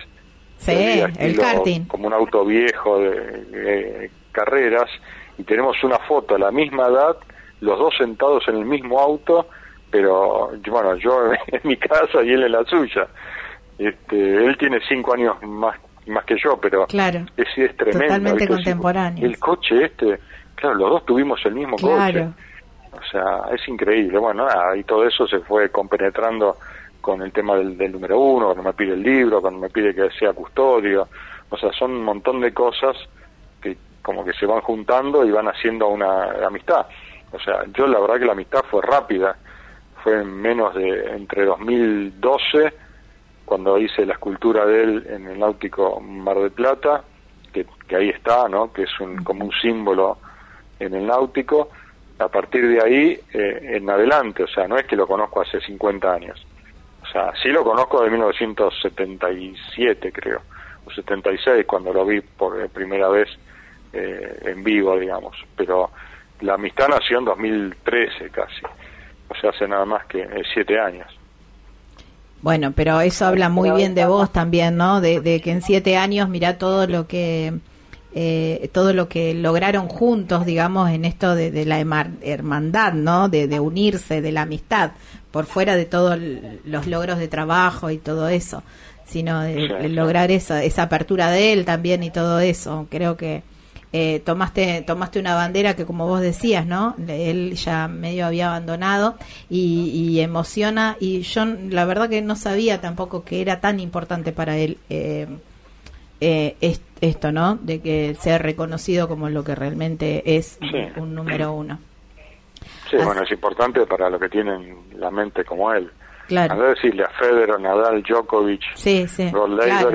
sí, 0.58 1.02
el 1.18 1.38
karting, 1.38 1.86
como 1.86 2.08
un 2.08 2.14
auto 2.14 2.46
viejo 2.46 3.00
de 3.00 4.12
carreras 4.32 4.90
y 5.38 5.44
tenemos 5.44 5.84
una 5.84 6.00
foto 6.00 6.36
a 6.36 6.40
la 6.40 6.52
misma 6.52 6.88
edad, 6.88 7.18
los 7.62 7.80
dos 7.80 7.96
sentados 7.98 8.48
en 8.48 8.58
el 8.58 8.66
mismo 8.66 9.00
auto 9.00 9.48
pero 9.90 10.52
bueno, 10.70 10.96
yo 10.98 11.32
en 11.48 11.62
mi 11.64 11.78
casa 11.78 12.24
y 12.24 12.32
él 12.32 12.44
en 12.44 12.52
la 12.52 12.64
suya. 12.66 13.08
Este, 13.78 14.46
él 14.46 14.58
tiene 14.58 14.80
cinco 14.88 15.14
años 15.14 15.36
más 15.44 15.78
más 16.08 16.26
que 16.26 16.36
yo, 16.38 16.58
pero 16.58 16.86
claro, 16.88 17.26
es, 17.36 17.48
es 17.58 17.76
tremendo. 17.76 18.06
Totalmente 18.06 18.48
contemporáneo. 18.48 19.26
El 19.26 19.40
coche 19.40 19.86
este, 19.86 20.20
claro, 20.56 20.76
los 20.76 20.90
dos 20.90 21.06
tuvimos 21.06 21.44
el 21.46 21.56
mismo 21.56 21.78
coche. 21.78 22.28
O 22.92 23.04
sea, 23.12 23.42
es 23.54 23.68
increíble. 23.68 24.18
Bueno, 24.18 24.46
nada, 24.46 24.76
y 24.76 24.84
todo 24.84 25.06
eso 25.06 25.28
se 25.28 25.40
fue 25.40 25.70
compenetrando 25.70 26.58
con 27.02 27.22
el 27.22 27.32
tema 27.32 27.56
del, 27.56 27.78
del 27.78 27.92
número 27.92 28.20
uno, 28.20 28.48
cuando 28.48 28.64
me 28.64 28.74
pide 28.74 28.94
el 28.94 29.04
libro, 29.04 29.42
cuando 29.42 29.60
me 29.60 29.70
pide 29.70 29.94
que 29.94 30.10
sea 30.12 30.34
custodio. 30.34 31.08
O 31.50 31.58
sea, 31.58 31.72
son 31.72 31.92
un 31.92 32.04
montón 32.04 32.42
de 32.42 32.54
cosas 32.54 32.98
que 33.62 33.78
como 34.02 34.26
que 34.26 34.34
se 34.34 34.46
van 34.46 34.62
juntando 34.62 35.26
y 35.26 35.32
van 35.32 35.48
haciendo 35.48 35.88
una 35.88 36.32
amistad. 36.46 36.86
O 37.32 37.40
sea, 37.40 37.64
yo 37.74 37.88
la 37.88 38.00
verdad 38.00 38.20
que 38.20 38.26
la 38.26 38.32
amistad 38.32 38.64
fue 38.70 38.82
rápida 38.82 39.38
fue 40.04 40.22
en 40.22 40.42
menos 40.42 40.74
de 40.76 41.16
entre 41.16 41.46
2012 41.46 42.74
cuando 43.48 43.80
hice 43.80 44.06
la 44.06 44.14
escultura 44.14 44.66
de 44.66 44.84
él 44.84 45.08
en 45.10 45.26
el 45.26 45.40
náutico 45.40 46.02
Mar 46.02 46.38
del 46.38 46.52
Plata 46.52 47.02
que, 47.54 47.66
ahí 47.96 48.10
está 48.10 48.50
no 48.50 48.74
que 48.74 48.84
es 48.84 49.00
un, 49.00 49.24
como 49.24 49.46
un 49.46 49.54
símbolo 49.54 50.18
en 50.78 50.94
el 50.94 51.08
náutico 51.08 51.70
a 52.20 52.28
partir 52.28 52.68
de 52.68 52.84
ahí 52.84 53.18
eh, 53.34 53.78
en 53.78 53.90
adelante 53.90 54.44
o 54.44 54.48
sea 54.48 54.68
no 54.68 54.78
es 54.78 54.86
que 54.86 54.98
lo 54.98 55.08
conozco 55.08 55.40
hace 55.40 55.62
50 55.62 56.14
años. 56.14 56.46
O 57.02 57.06
sea 57.08 57.32
sí 57.42 57.48
lo 57.48 57.64
conozco 57.64 58.04
de 58.04 58.10
1977 58.10 60.12
creo 60.12 60.42
o 60.86 60.92
76 60.92 61.66
cuando 61.66 61.94
lo 61.94 62.06
vi 62.06 62.20
por 62.20 62.68
primera 62.70 63.08
vez 63.08 63.30
eh, 63.94 64.40
en 64.44 64.62
vivo 64.62 65.00
digamos. 65.00 65.38
Pero 65.56 65.90
la 66.42 66.56
amistad 66.56 66.90
nació 66.90 67.20
en 67.20 67.26
2013 67.26 68.30
casi. 68.30 68.62
O 69.30 69.36
sea, 69.36 69.52
hace 69.52 69.70
nada 69.70 69.86
más 69.86 70.06
que 70.06 70.22
eh, 70.22 70.44
siete 70.54 70.78
años. 70.78 71.17
Bueno, 72.48 72.72
pero 72.72 73.02
eso 73.02 73.26
habla 73.26 73.50
muy 73.50 73.72
bien 73.72 73.94
de 73.94 74.06
vos 74.06 74.32
también, 74.32 74.78
¿no? 74.78 75.02
De, 75.02 75.42
que 75.44 75.52
en 75.52 75.62
siete 75.62 75.98
años, 75.98 76.30
mira 76.30 76.58
todo 76.58 76.88
lo 76.88 77.06
que 77.06 77.60
eh, 78.16 78.70
todo 78.72 78.94
lo 78.94 79.10
que 79.10 79.34
lograron 79.34 79.90
juntos, 79.90 80.46
digamos, 80.46 80.90
en 80.90 81.04
esto 81.04 81.36
de, 81.36 81.66
la 81.66 81.82
hermandad, 82.22 82.94
¿no? 82.94 83.28
De, 83.28 83.60
unirse, 83.60 84.22
de 84.22 84.32
la 84.32 84.44
amistad, 84.44 84.92
por 85.30 85.46
fuera 85.46 85.76
de 85.76 85.84
todos 85.84 86.18
los 86.64 86.88
logros 86.88 87.20
de 87.20 87.28
trabajo 87.28 87.90
y 87.90 87.98
todo 87.98 88.30
eso, 88.30 88.64
sino 89.06 89.42
de, 89.42 89.90
lograr 89.90 90.32
esa, 90.32 90.64
esa 90.64 90.84
apertura 90.84 91.30
de 91.30 91.52
él 91.52 91.66
también 91.66 92.02
y 92.02 92.12
todo 92.12 92.40
eso. 92.40 92.88
Creo 92.90 93.18
que 93.18 93.44
eh, 93.94 94.22
tomaste, 94.26 94.82
tomaste 94.82 95.20
una 95.20 95.34
bandera 95.34 95.76
que 95.76 95.86
como 95.86 96.08
vos 96.08 96.20
decías, 96.20 96.66
¿no? 96.66 96.96
Él 97.08 97.54
ya 97.56 97.88
medio 97.88 98.26
había 98.26 98.48
abandonado 98.48 99.16
y, 99.50 100.20
emociona 100.20 100.98
y 101.00 101.22
yo 101.22 101.46
la 101.46 101.86
verdad 101.86 102.10
que 102.10 102.22
no 102.22 102.36
sabía 102.36 102.82
tampoco 102.82 103.24
que 103.24 103.42
era 103.42 103.62
tan 103.62 103.80
importante 103.80 104.32
para 104.34 104.58
él 104.58 104.78
eh, 104.90 105.28
eh, 106.20 106.56
esto, 107.00 107.32
¿no? 107.32 107.56
De 107.56 107.80
que 107.80 108.16
sea 108.20 108.40
reconocido 108.40 109.08
como 109.08 109.30
lo 109.30 109.44
que 109.44 109.56
realmente 109.56 110.36
es 110.36 110.60
un 110.98 111.16
número 111.16 111.54
uno. 111.54 111.80
Sí, 112.90 112.98
bueno, 112.98 113.22
es 113.22 113.32
importante 113.32 113.86
para 113.86 114.10
lo 114.10 114.20
que 114.20 114.30
tienen 114.30 114.78
la 114.96 115.12
mente 115.12 115.44
como 115.46 115.72
él. 115.72 115.90
Claro. 116.28 116.62
A 116.62 116.70
decirle 116.70 117.04
a 117.04 117.10
Federer, 117.10 117.60
Nadal, 117.60 118.04
Djokovic, 118.04 118.62
sí, 118.76 119.08
sí, 119.08 119.32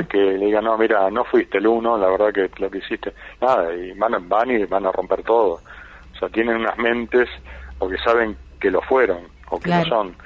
que 0.09 0.19
le 0.19 0.47
diga, 0.47 0.63
no, 0.63 0.79
mira, 0.79 1.11
no 1.11 1.25
fuiste 1.25 1.59
el 1.59 1.67
uno, 1.67 1.99
la 1.99 2.09
verdad 2.09 2.33
que 2.33 2.51
lo 2.59 2.71
que 2.71 2.79
hiciste, 2.79 3.13
nada, 3.41 3.75
y 3.75 3.93
van, 3.93 4.29
van 4.29 4.51
y 4.51 4.65
van 4.65 4.87
a 4.87 4.93
romper 4.93 5.23
todo. 5.23 5.61
O 6.15 6.19
sea, 6.19 6.29
tienen 6.31 6.57
unas 6.57 6.79
mentes 6.79 7.29
o 7.79 7.89
que 7.89 7.99
saben 7.99 8.37
que 8.59 8.71
lo 8.71 8.81
fueron 8.81 9.29
o 9.51 9.61
que 9.61 9.69
lo 9.69 9.85
son. 9.85 10.17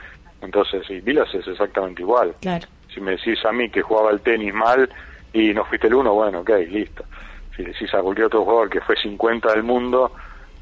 Entonces, 0.43 0.89
y 0.91 1.01
Vilas 1.01 1.35
es 1.35 1.47
exactamente 1.49 2.03
igual. 2.03 2.35
Claro. 2.41 2.67
Si 2.95 3.01
me 3.01 3.13
decís 3.13 3.45
a 3.45 3.53
mí 3.53 3.69
que 3.69 3.83
jugaba 3.83 4.11
el 4.11 4.21
tenis 4.21 4.55
mal 4.55 4.89
y 5.33 5.53
no 5.53 5.65
fuiste 5.65 5.89
el 5.89 5.95
uno, 5.95 6.15
bueno, 6.15 6.41
ok, 6.41 6.51
listo. 6.69 7.05
Si 7.57 7.65
decís 7.65 7.93
a 7.95 8.01
cualquier 8.01 8.27
otro 8.27 8.45
jugador 8.45 8.71
que 8.71 8.81
fue 8.81 8.97
50 8.97 9.53
del 9.53 9.65
mundo, 9.65 10.13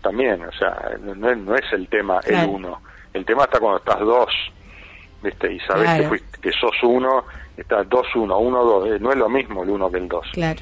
también, 0.00 0.42
o 0.44 0.52
sea, 0.52 0.96
no, 1.00 1.54
es 1.54 1.72
el 1.72 1.88
tema 1.88 2.20
el 2.24 2.48
uno. 2.48 2.80
El 3.12 3.24
tema 3.24 3.44
está 3.44 3.58
cuando 3.58 3.78
estás 3.78 4.00
dos 4.00 4.30
¿viste? 5.24 5.52
Y 5.52 5.58
sabes 5.60 6.08
que, 6.08 6.40
que 6.40 6.52
sos 6.52 6.76
uno, 6.82 7.24
está 7.56 7.82
dos 7.84 8.06
uno, 8.14 8.38
uno 8.38 8.64
dos, 8.64 8.88
eh, 8.88 8.98
no 9.00 9.10
es 9.10 9.16
lo 9.16 9.28
mismo 9.28 9.64
el 9.64 9.70
uno 9.70 9.90
que 9.90 9.98
el 9.98 10.08
dos. 10.08 10.26
Claro. 10.32 10.60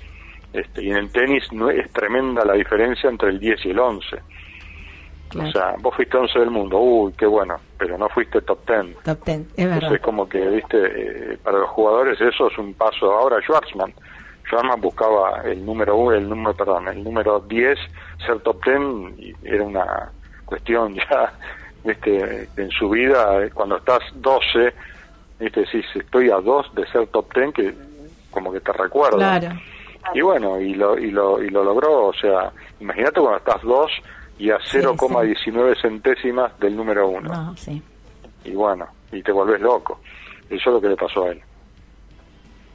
Este, 0.52 0.84
y 0.84 0.90
en 0.90 0.96
el 0.96 1.12
tenis 1.12 1.50
no 1.52 1.70
es 1.70 1.90
tremenda 1.92 2.44
la 2.44 2.54
diferencia 2.54 3.08
entre 3.08 3.30
el 3.30 3.40
10 3.40 3.66
y 3.66 3.70
el 3.70 3.78
11. 3.78 4.16
O 5.34 5.50
sea, 5.50 5.74
vos 5.80 5.96
fuiste 5.96 6.18
11 6.18 6.38
del 6.40 6.50
mundo, 6.50 6.78
uy, 6.78 7.12
qué 7.16 7.24
bueno, 7.24 7.56
pero 7.78 7.96
no 7.96 8.06
fuiste 8.10 8.42
top 8.42 8.58
10. 8.66 9.02
Top 9.02 9.24
10, 9.24 9.38
es 9.38 9.56
verdad. 9.56 9.74
Entonces, 9.74 10.00
como 10.02 10.28
que, 10.28 10.46
viste, 10.46 10.76
eh, 10.76 11.38
para 11.42 11.58
los 11.58 11.70
jugadores 11.70 12.20
eso 12.20 12.50
es 12.50 12.58
un 12.58 12.74
paso. 12.74 13.10
Ahora, 13.10 13.40
Schwarzman, 13.40 13.94
Schwarzman 14.46 14.80
buscaba 14.82 15.40
el 15.44 15.64
número 15.64 15.96
1, 15.96 16.16
el 16.16 16.28
número, 16.28 16.54
perdón, 16.54 16.88
el 16.88 17.02
número 17.02 17.40
10, 17.40 17.78
ser 18.26 18.40
top 18.40 18.62
10, 18.62 18.78
y 19.18 19.34
era 19.42 19.64
una 19.64 20.12
cuestión 20.44 20.94
ya 20.94 21.32
¿viste? 21.84 22.48
en 22.56 22.70
su 22.70 22.88
vida, 22.90 23.48
cuando 23.54 23.76
estás 23.76 24.00
12, 24.14 24.74
¿viste? 25.40 25.60
decís, 25.60 25.84
estoy 25.94 26.30
a 26.30 26.36
2 26.36 26.74
de 26.74 26.86
ser 26.88 27.06
top 27.08 27.32
10, 27.34 27.54
que 27.54 27.74
como 28.30 28.52
que 28.52 28.60
te 28.60 28.72
recuerda. 28.72 29.40
Y 30.14 30.20
bueno, 30.20 30.60
y 30.60 30.74
lo, 30.74 30.98
y 30.98 31.10
lo, 31.10 31.42
y 31.42 31.48
lo 31.50 31.62
logró, 31.62 32.08
o 32.08 32.14
sea, 32.14 32.50
imagínate 32.80 33.20
cuando 33.20 33.38
estás 33.38 33.62
2 33.62 33.90
y 34.38 34.50
a 34.50 34.58
0,19 34.58 35.80
centésimas 35.80 36.58
del 36.58 36.74
número 36.76 37.08
1. 37.08 37.54
Y 38.44 38.52
bueno, 38.52 38.88
y 39.12 39.22
te 39.22 39.30
volvés 39.30 39.60
loco. 39.60 40.00
Eso 40.50 40.70
es 40.70 40.74
lo 40.74 40.80
que 40.80 40.88
le 40.88 40.96
pasó 40.96 41.24
a 41.24 41.30
él. 41.30 41.40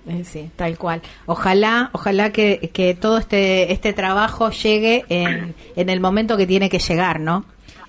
Eh, 0.08 0.24
sí, 0.24 0.50
tal 0.56 0.78
cual. 0.78 1.02
Ojalá, 1.26 1.90
ojalá 1.92 2.32
que, 2.32 2.70
que 2.74 2.96
todo 2.96 3.18
este 3.18 3.74
este 3.74 3.92
trabajo 3.92 4.52
llegue 4.52 5.04
en, 5.10 5.54
en 5.76 5.90
el 5.90 6.00
momento 6.00 6.38
que 6.38 6.48
tiene 6.48 6.70
que 6.70 6.80
llegar, 6.80 7.20
¿no? 7.20 7.44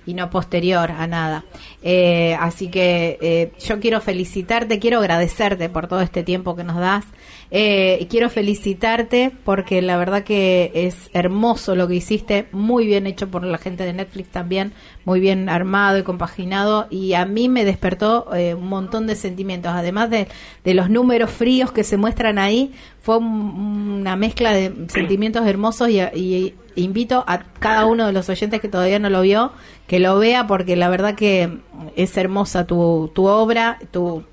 Y 0.09 0.15
no 0.15 0.31
posterior 0.31 0.89
a 0.89 1.05
nada. 1.05 1.45
Eh, 1.83 2.35
así 2.39 2.69
que 2.69 3.19
eh, 3.21 3.51
yo 3.63 3.79
quiero 3.79 4.01
felicitarte, 4.01 4.79
quiero 4.79 4.97
agradecerte 4.97 5.69
por 5.69 5.87
todo 5.87 6.01
este 6.01 6.23
tiempo 6.23 6.55
que 6.55 6.63
nos 6.63 6.77
das. 6.77 7.05
Eh, 7.51 8.07
quiero 8.09 8.29
felicitarte 8.29 9.31
porque 9.43 9.83
la 9.83 9.97
verdad 9.97 10.23
que 10.23 10.71
es 10.73 11.11
hermoso 11.13 11.75
lo 11.75 11.87
que 11.87 11.95
hiciste, 11.95 12.47
muy 12.51 12.87
bien 12.87 13.05
hecho 13.05 13.29
por 13.29 13.43
la 13.43 13.59
gente 13.59 13.83
de 13.83 13.93
Netflix 13.93 14.29
también, 14.29 14.73
muy 15.05 15.19
bien 15.19 15.47
armado 15.47 15.99
y 15.99 16.03
compaginado 16.03 16.87
y 16.89 17.13
a 17.13 17.25
mí 17.25 17.47
me 17.49 17.65
despertó 17.65 18.27
un 18.31 18.67
montón 18.67 19.07
de 19.07 19.15
sentimientos, 19.15 19.71
además 19.73 20.11
de, 20.11 20.27
de, 20.63 20.73
los 20.75 20.91
números 20.91 21.31
fríos 21.31 21.71
que 21.71 21.83
se 21.83 21.97
muestran 21.97 22.37
ahí, 22.37 22.71
fue 23.01 23.17
una 23.17 24.15
mezcla 24.15 24.53
de 24.53 24.71
sentimientos 24.87 25.47
hermosos 25.47 25.89
y, 25.89 25.99
y 25.99 26.53
invito 26.75 27.23
a 27.27 27.43
cada 27.59 27.85
uno 27.85 28.05
de 28.05 28.13
los 28.13 28.29
oyentes 28.29 28.61
que 28.61 28.67
todavía 28.67 28.99
no 28.99 29.09
lo 29.09 29.21
vio 29.21 29.51
que 29.89 29.99
lo 29.99 30.19
vea 30.19 30.45
porque 30.45 30.75
la 30.75 30.87
verdad 30.87 31.15
que 31.15 31.59
es 31.95 32.15
hermosa 32.15 32.67
tu, 32.67 33.11
tu 33.15 33.25
obra, 33.25 33.79
tu, 33.89 34.23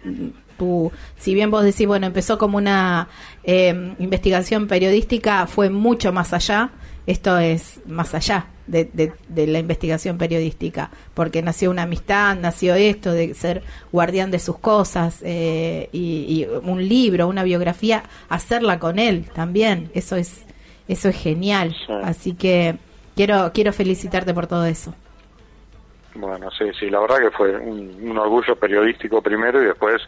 tu, 0.59 0.93
si 1.17 1.33
bien 1.33 1.51
vos 1.51 1.65
decís, 1.65 1.87
bueno, 1.87 2.07
empezó 2.07 2.37
como 2.37 2.59
una 2.59 3.09
eh, 3.43 3.95
investigación 3.99 4.67
periodística, 4.67 5.47
fue 5.47 5.71
mucho 5.71 6.13
más 6.13 6.35
allá. 6.35 6.73
Esto 7.07 7.39
es 7.39 7.81
más 7.87 8.15
allá 8.15 8.49
de, 8.67 9.13
de, 9.29 9.47
la 9.47 9.61
investigación 9.61 10.19
periodística, 10.19 10.91
porque 11.15 11.41
nació 11.41 11.71
una 11.71 11.83
amistad, 11.85 12.37
nació 12.37 12.75
esto 12.75 13.13
de 13.13 13.33
ser 13.33 13.63
guardián 13.93 14.33
de 14.33 14.41
sus 14.41 14.59
cosas 14.59 15.21
eh, 15.23 15.89
y, 15.93 16.01
y, 16.29 16.47
un 16.65 16.87
libro, 16.87 17.29
una 17.29 17.45
biografía, 17.45 18.03
hacerla 18.29 18.79
con 18.81 18.99
él 18.99 19.25
también. 19.33 19.89
Eso 19.95 20.17
es 20.17 20.47
eso 20.89 21.09
es 21.09 21.17
genial. 21.17 21.77
Así 22.03 22.35
que 22.35 22.77
quiero 23.15 23.51
quiero 23.53 23.73
felicitarte 23.73 24.33
por 24.35 24.47
todo 24.47 24.65
eso. 24.67 24.95
Bueno, 26.15 26.51
sí, 26.51 26.65
sí, 26.79 26.89
la 26.89 27.01
verdad 27.01 27.19
que 27.19 27.31
fue 27.31 27.57
un, 27.57 28.17
orgullo 28.19 28.57
periodístico 28.57 29.21
primero 29.21 29.63
y 29.63 29.67
después, 29.67 30.01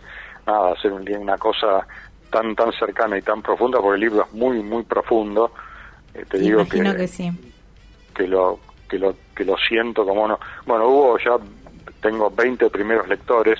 nada, 0.46 0.72
hacer 0.72 0.92
una 0.92 1.36
cosa 1.36 1.86
tan 2.30 2.54
tan 2.54 2.72
cercana 2.72 3.18
y 3.18 3.22
tan 3.22 3.42
profunda, 3.42 3.78
porque 3.80 3.96
el 3.96 4.00
libro 4.00 4.24
es 4.24 4.32
muy, 4.32 4.62
muy 4.62 4.84
profundo. 4.84 5.52
Eh, 6.14 6.24
te 6.28 6.38
digo 6.38 6.64
que, 6.64 6.80
que, 6.80 7.08
sí. 7.08 7.30
que, 8.14 8.26
lo, 8.26 8.58
que, 8.88 8.98
lo, 8.98 9.14
que 9.34 9.44
lo 9.44 9.56
siento 9.56 10.06
como 10.06 10.26
no. 10.26 10.38
Bueno, 10.66 10.88
hubo 10.88 11.18
ya, 11.18 11.36
tengo 12.00 12.30
20 12.30 12.70
primeros 12.70 13.06
lectores, 13.08 13.58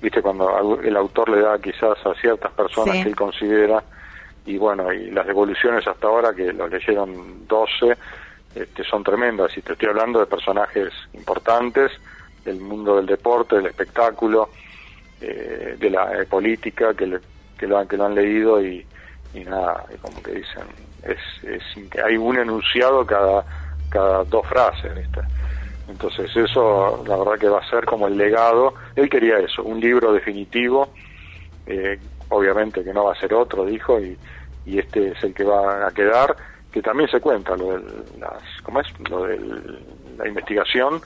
viste, 0.00 0.22
cuando 0.22 0.80
el 0.80 0.96
autor 0.96 1.28
le 1.30 1.42
da 1.42 1.58
quizás 1.58 1.98
a 2.06 2.14
ciertas 2.14 2.52
personas 2.52 2.96
que 3.02 3.08
él 3.10 3.16
considera, 3.16 3.82
y 4.46 4.56
bueno, 4.56 4.92
y 4.92 5.10
las 5.10 5.26
devoluciones 5.26 5.86
hasta 5.86 6.06
ahora, 6.06 6.32
que 6.34 6.52
lo 6.52 6.68
leyeron 6.68 7.46
12, 7.46 7.96
este, 8.54 8.84
son 8.84 9.04
tremendas 9.04 9.56
y 9.56 9.62
te 9.62 9.72
estoy 9.72 9.88
hablando 9.88 10.20
de 10.20 10.26
personajes 10.26 10.92
importantes 11.12 11.92
del 12.44 12.60
mundo 12.60 12.96
del 12.96 13.06
deporte, 13.06 13.56
del 13.56 13.66
espectáculo, 13.66 14.48
eh, 15.20 15.76
de 15.78 15.90
la 15.90 16.20
eh, 16.20 16.26
política 16.26 16.94
que, 16.94 17.18
que, 17.58 17.66
lo 17.66 17.78
han, 17.78 17.88
que 17.88 17.96
lo 17.96 18.06
han 18.06 18.14
leído 18.14 18.62
y, 18.62 18.86
nada, 19.46 19.84
como 20.00 20.22
que 20.22 20.32
dicen, 20.32 20.64
es, 21.02 21.18
es, 21.44 21.62
hay 22.04 22.16
un 22.16 22.38
enunciado 22.38 23.06
cada, 23.06 23.44
cada 23.90 24.24
dos 24.24 24.46
frases. 24.46 24.92
Entonces 25.88 26.34
eso 26.36 27.02
la 27.06 27.16
verdad 27.16 27.38
que 27.38 27.48
va 27.48 27.60
a 27.60 27.70
ser 27.70 27.84
como 27.84 28.08
el 28.08 28.16
legado. 28.16 28.74
Él 28.96 29.08
quería 29.08 29.38
eso, 29.38 29.62
un 29.62 29.80
libro 29.80 30.12
definitivo, 30.12 30.90
eh, 31.66 31.98
obviamente 32.28 32.84
que 32.84 32.92
no 32.92 33.04
va 33.04 33.12
a 33.12 33.20
ser 33.20 33.34
otro, 33.34 33.64
dijo, 33.64 34.00
y, 34.00 34.16
y 34.66 34.78
este 34.78 35.12
es 35.12 35.24
el 35.24 35.34
que 35.34 35.44
va 35.44 35.86
a 35.86 35.90
quedar 35.90 36.36
que 36.72 36.82
también 36.82 37.08
se 37.10 37.20
cuenta 37.20 37.56
lo 37.56 37.78
de 37.78 37.84
las, 38.20 38.42
¿cómo 38.62 38.80
es? 38.80 38.86
Lo 39.08 39.24
de 39.24 39.38
la 40.18 40.28
investigación, 40.28 41.00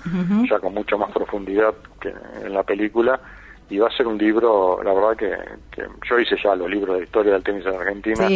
ya 0.49 0.59
con 0.59 0.75
mucha 0.75 0.97
más 0.97 1.11
profundidad 1.13 1.75
que 2.01 2.13
en 2.45 2.53
la 2.53 2.63
película, 2.63 3.21
y 3.71 3.79
va 3.79 3.89
a 3.89 3.97
ser 3.97 4.07
un 4.07 4.19
libro, 4.19 4.83
la 4.83 4.93
verdad 4.93 5.17
que, 5.17 5.83
yo 6.09 6.19
hice 6.19 6.37
ya 6.43 6.55
los 6.55 6.69
libros 6.69 6.99
de 6.99 7.05
historia 7.05 7.35
del 7.35 7.43
tenis 7.43 7.65
en 7.67 7.75
Argentina, 7.75 8.27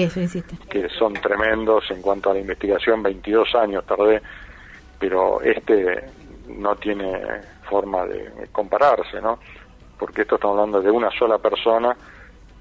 que 0.70 0.88
son 0.90 1.14
tremendos 1.14 1.84
en 1.90 2.00
cuanto 2.00 2.30
a 2.30 2.34
la 2.34 2.40
investigación, 2.40 3.02
22 3.02 3.54
años 3.56 3.84
tardé, 3.84 4.22
pero 4.98 5.40
este 5.42 6.04
no 6.48 6.76
tiene 6.76 7.20
forma 7.68 8.06
de 8.06 8.48
compararse, 8.52 9.20
¿no? 9.20 9.40
Porque 9.98 10.22
esto 10.22 10.36
estamos 10.36 10.58
hablando 10.58 10.80
de 10.80 10.90
una 10.90 11.10
sola 11.10 11.38
persona 11.38 11.96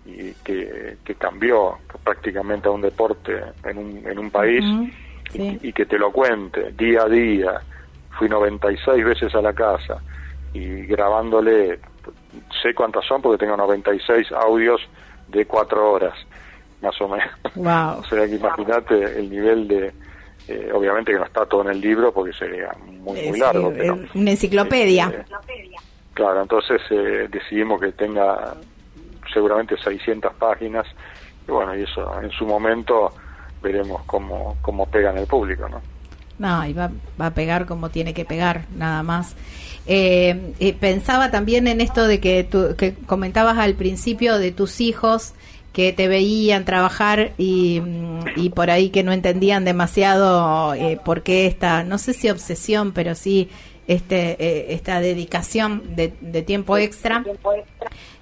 y 0.05 0.31
que, 0.43 0.97
que 1.03 1.15
cambió 1.15 1.77
prácticamente 2.03 2.67
a 2.67 2.71
un 2.71 2.81
deporte 2.81 3.41
en 3.63 3.77
un, 3.77 4.07
en 4.07 4.19
un 4.19 4.29
país 4.29 4.63
y, 5.33 5.73
que 5.73 5.85
te 5.85 5.97
lo 5.97 6.11
cuente 6.11 6.71
día 6.71 7.01
a 7.03 7.09
día. 7.09 7.61
Fui 8.17 8.29
96 8.29 9.03
veces 9.03 9.35
a 9.35 9.41
la 9.41 9.53
casa 9.53 10.01
y 10.53 10.85
grabándole, 10.85 11.79
sé 12.61 12.73
cuántas 12.73 13.05
son 13.05 13.21
porque 13.21 13.43
tengo 13.43 13.57
96 13.57 14.31
audios 14.31 14.81
de 15.27 15.45
cuatro 15.45 15.91
horas, 15.91 16.13
más 16.81 16.99
o 17.01 17.09
menos. 17.09 17.31
Wow. 17.55 17.99
o 17.99 18.03
sea 18.03 18.25
que 18.25 18.35
imagínate 18.35 19.19
el 19.19 19.29
nivel 19.29 19.67
de, 19.67 19.93
eh, 20.47 20.69
obviamente 20.73 21.11
que 21.11 21.17
no 21.17 21.25
está 21.25 21.45
todo 21.45 21.63
en 21.63 21.71
el 21.71 21.81
libro 21.81 22.13
porque 22.13 22.31
sería 22.31 22.71
muy, 22.79 23.29
muy 23.29 23.39
largo. 23.39 23.73
pero, 23.75 23.99
una 24.13 24.31
enciclopedia. 24.31 25.07
Este, 25.07 25.75
claro, 26.13 26.43
entonces 26.43 26.81
eh, 26.91 27.27
decidimos 27.29 27.81
que 27.81 27.91
tenga 27.91 28.55
seguramente 29.33 29.77
600 29.77 30.33
páginas, 30.35 30.85
y 31.47 31.51
bueno, 31.51 31.75
y 31.75 31.83
eso 31.83 32.21
en 32.21 32.31
su 32.31 32.45
momento 32.45 33.11
veremos 33.61 34.03
cómo, 34.05 34.57
cómo 34.61 34.85
pega 34.85 35.11
en 35.11 35.19
el 35.19 35.27
público, 35.27 35.67
¿no? 35.69 35.81
No, 36.37 36.65
y 36.65 36.73
va, 36.73 36.91
va 37.19 37.27
a 37.27 37.33
pegar 37.33 37.65
como 37.65 37.89
tiene 37.89 38.13
que 38.13 38.25
pegar, 38.25 38.65
nada 38.75 39.03
más. 39.03 39.35
Eh, 39.87 40.53
eh, 40.59 40.73
pensaba 40.73 41.31
también 41.31 41.67
en 41.67 41.79
esto 41.79 42.07
de 42.07 42.19
que, 42.19 42.43
tú, 42.43 42.75
que 42.77 42.93
comentabas 42.93 43.57
al 43.57 43.75
principio 43.75 44.37
de 44.37 44.51
tus 44.51 44.81
hijos 44.81 45.33
que 45.71 45.93
te 45.93 46.07
veían 46.07 46.65
trabajar 46.65 47.33
y, 47.37 47.81
mm, 47.81 48.19
y 48.37 48.49
por 48.49 48.69
ahí 48.69 48.89
que 48.89 49.03
no 49.03 49.11
entendían 49.11 49.65
demasiado 49.65 50.73
eh, 50.73 50.99
por 51.03 51.21
qué 51.21 51.47
esta, 51.47 51.83
no 51.83 51.97
sé 51.97 52.13
si 52.13 52.29
obsesión, 52.29 52.91
pero 52.93 53.13
sí 53.13 53.49
este, 53.87 54.31
eh, 54.39 54.73
esta 54.73 54.99
dedicación 54.99 55.95
de, 55.95 56.13
de 56.21 56.41
tiempo 56.41 56.77
extra. 56.77 57.23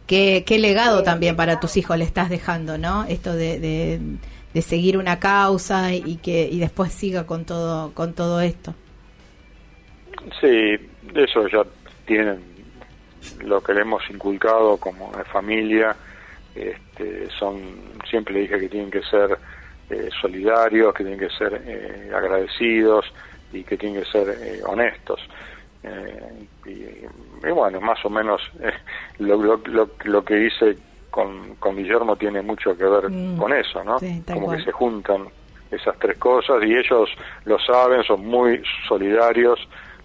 ¿Qué, 0.07 0.43
legado 0.59 1.01
también 1.03 1.35
para 1.35 1.59
tus 1.59 1.77
hijos 1.77 1.97
le 1.97 2.03
estás 2.03 2.29
dejando, 2.29 2.77
¿no? 2.77 3.05
Esto 3.05 3.33
de, 3.33 3.99
de, 4.53 4.61
seguir 4.61 4.97
una 4.97 5.19
causa 5.19 5.93
y 5.93 6.17
que 6.17 6.47
y 6.51 6.59
después 6.59 6.91
siga 6.91 7.25
con 7.25 7.45
todo 7.45 7.91
con 7.93 8.13
todo 8.13 8.39
esto. 8.41 8.75
Sí, 10.39 10.75
eso 11.15 11.47
ya 11.47 11.63
tienen 12.05 12.43
lo 13.43 13.61
que 13.61 13.73
le 13.73 13.81
hemos 13.81 14.07
inculcado 14.09 14.77
como 14.77 15.11
familia. 15.31 15.95
Este, 16.53 17.27
son 17.39 17.59
siempre 18.07 18.35
le 18.35 18.41
dije 18.41 18.59
que 18.59 18.69
tienen 18.69 18.91
que 18.91 19.01
ser 19.03 19.37
eh, 19.89 20.09
solidarios, 20.21 20.93
que 20.93 21.03
tienen 21.03 21.19
que 21.19 21.35
ser 21.35 21.61
eh, 21.65 22.11
agradecidos 22.15 23.05
y 23.51 23.63
que 23.63 23.77
tienen 23.77 24.03
que 24.03 24.09
ser 24.09 24.29
eh, 24.29 24.61
honestos. 24.65 25.19
Y 26.65 27.07
y 27.47 27.51
bueno, 27.51 27.81
más 27.81 28.03
o 28.05 28.09
menos 28.09 28.41
eh, 28.61 28.71
lo, 29.19 29.35
lo, 29.37 29.89
lo, 30.03 30.25
que 30.25 30.45
hice 30.45 30.77
con, 31.09 31.55
con 31.55 31.75
Guillermo 31.75 32.15
tiene 32.15 32.41
mucho 32.41 32.75
que 32.77 32.85
ver 32.85 33.09
mm. 33.09 33.37
con 33.37 33.53
eso, 33.53 33.83
¿no? 33.83 33.97
Como 34.31 34.51
que 34.51 34.63
se 34.63 34.71
juntan 34.71 35.27
esas 35.69 35.97
tres 35.99 36.17
cosas 36.17 36.63
y 36.63 36.73
ellos 36.73 37.09
lo 37.45 37.59
saben, 37.59 38.03
son 38.03 38.25
muy 38.25 38.61
solidarios, 38.87 39.59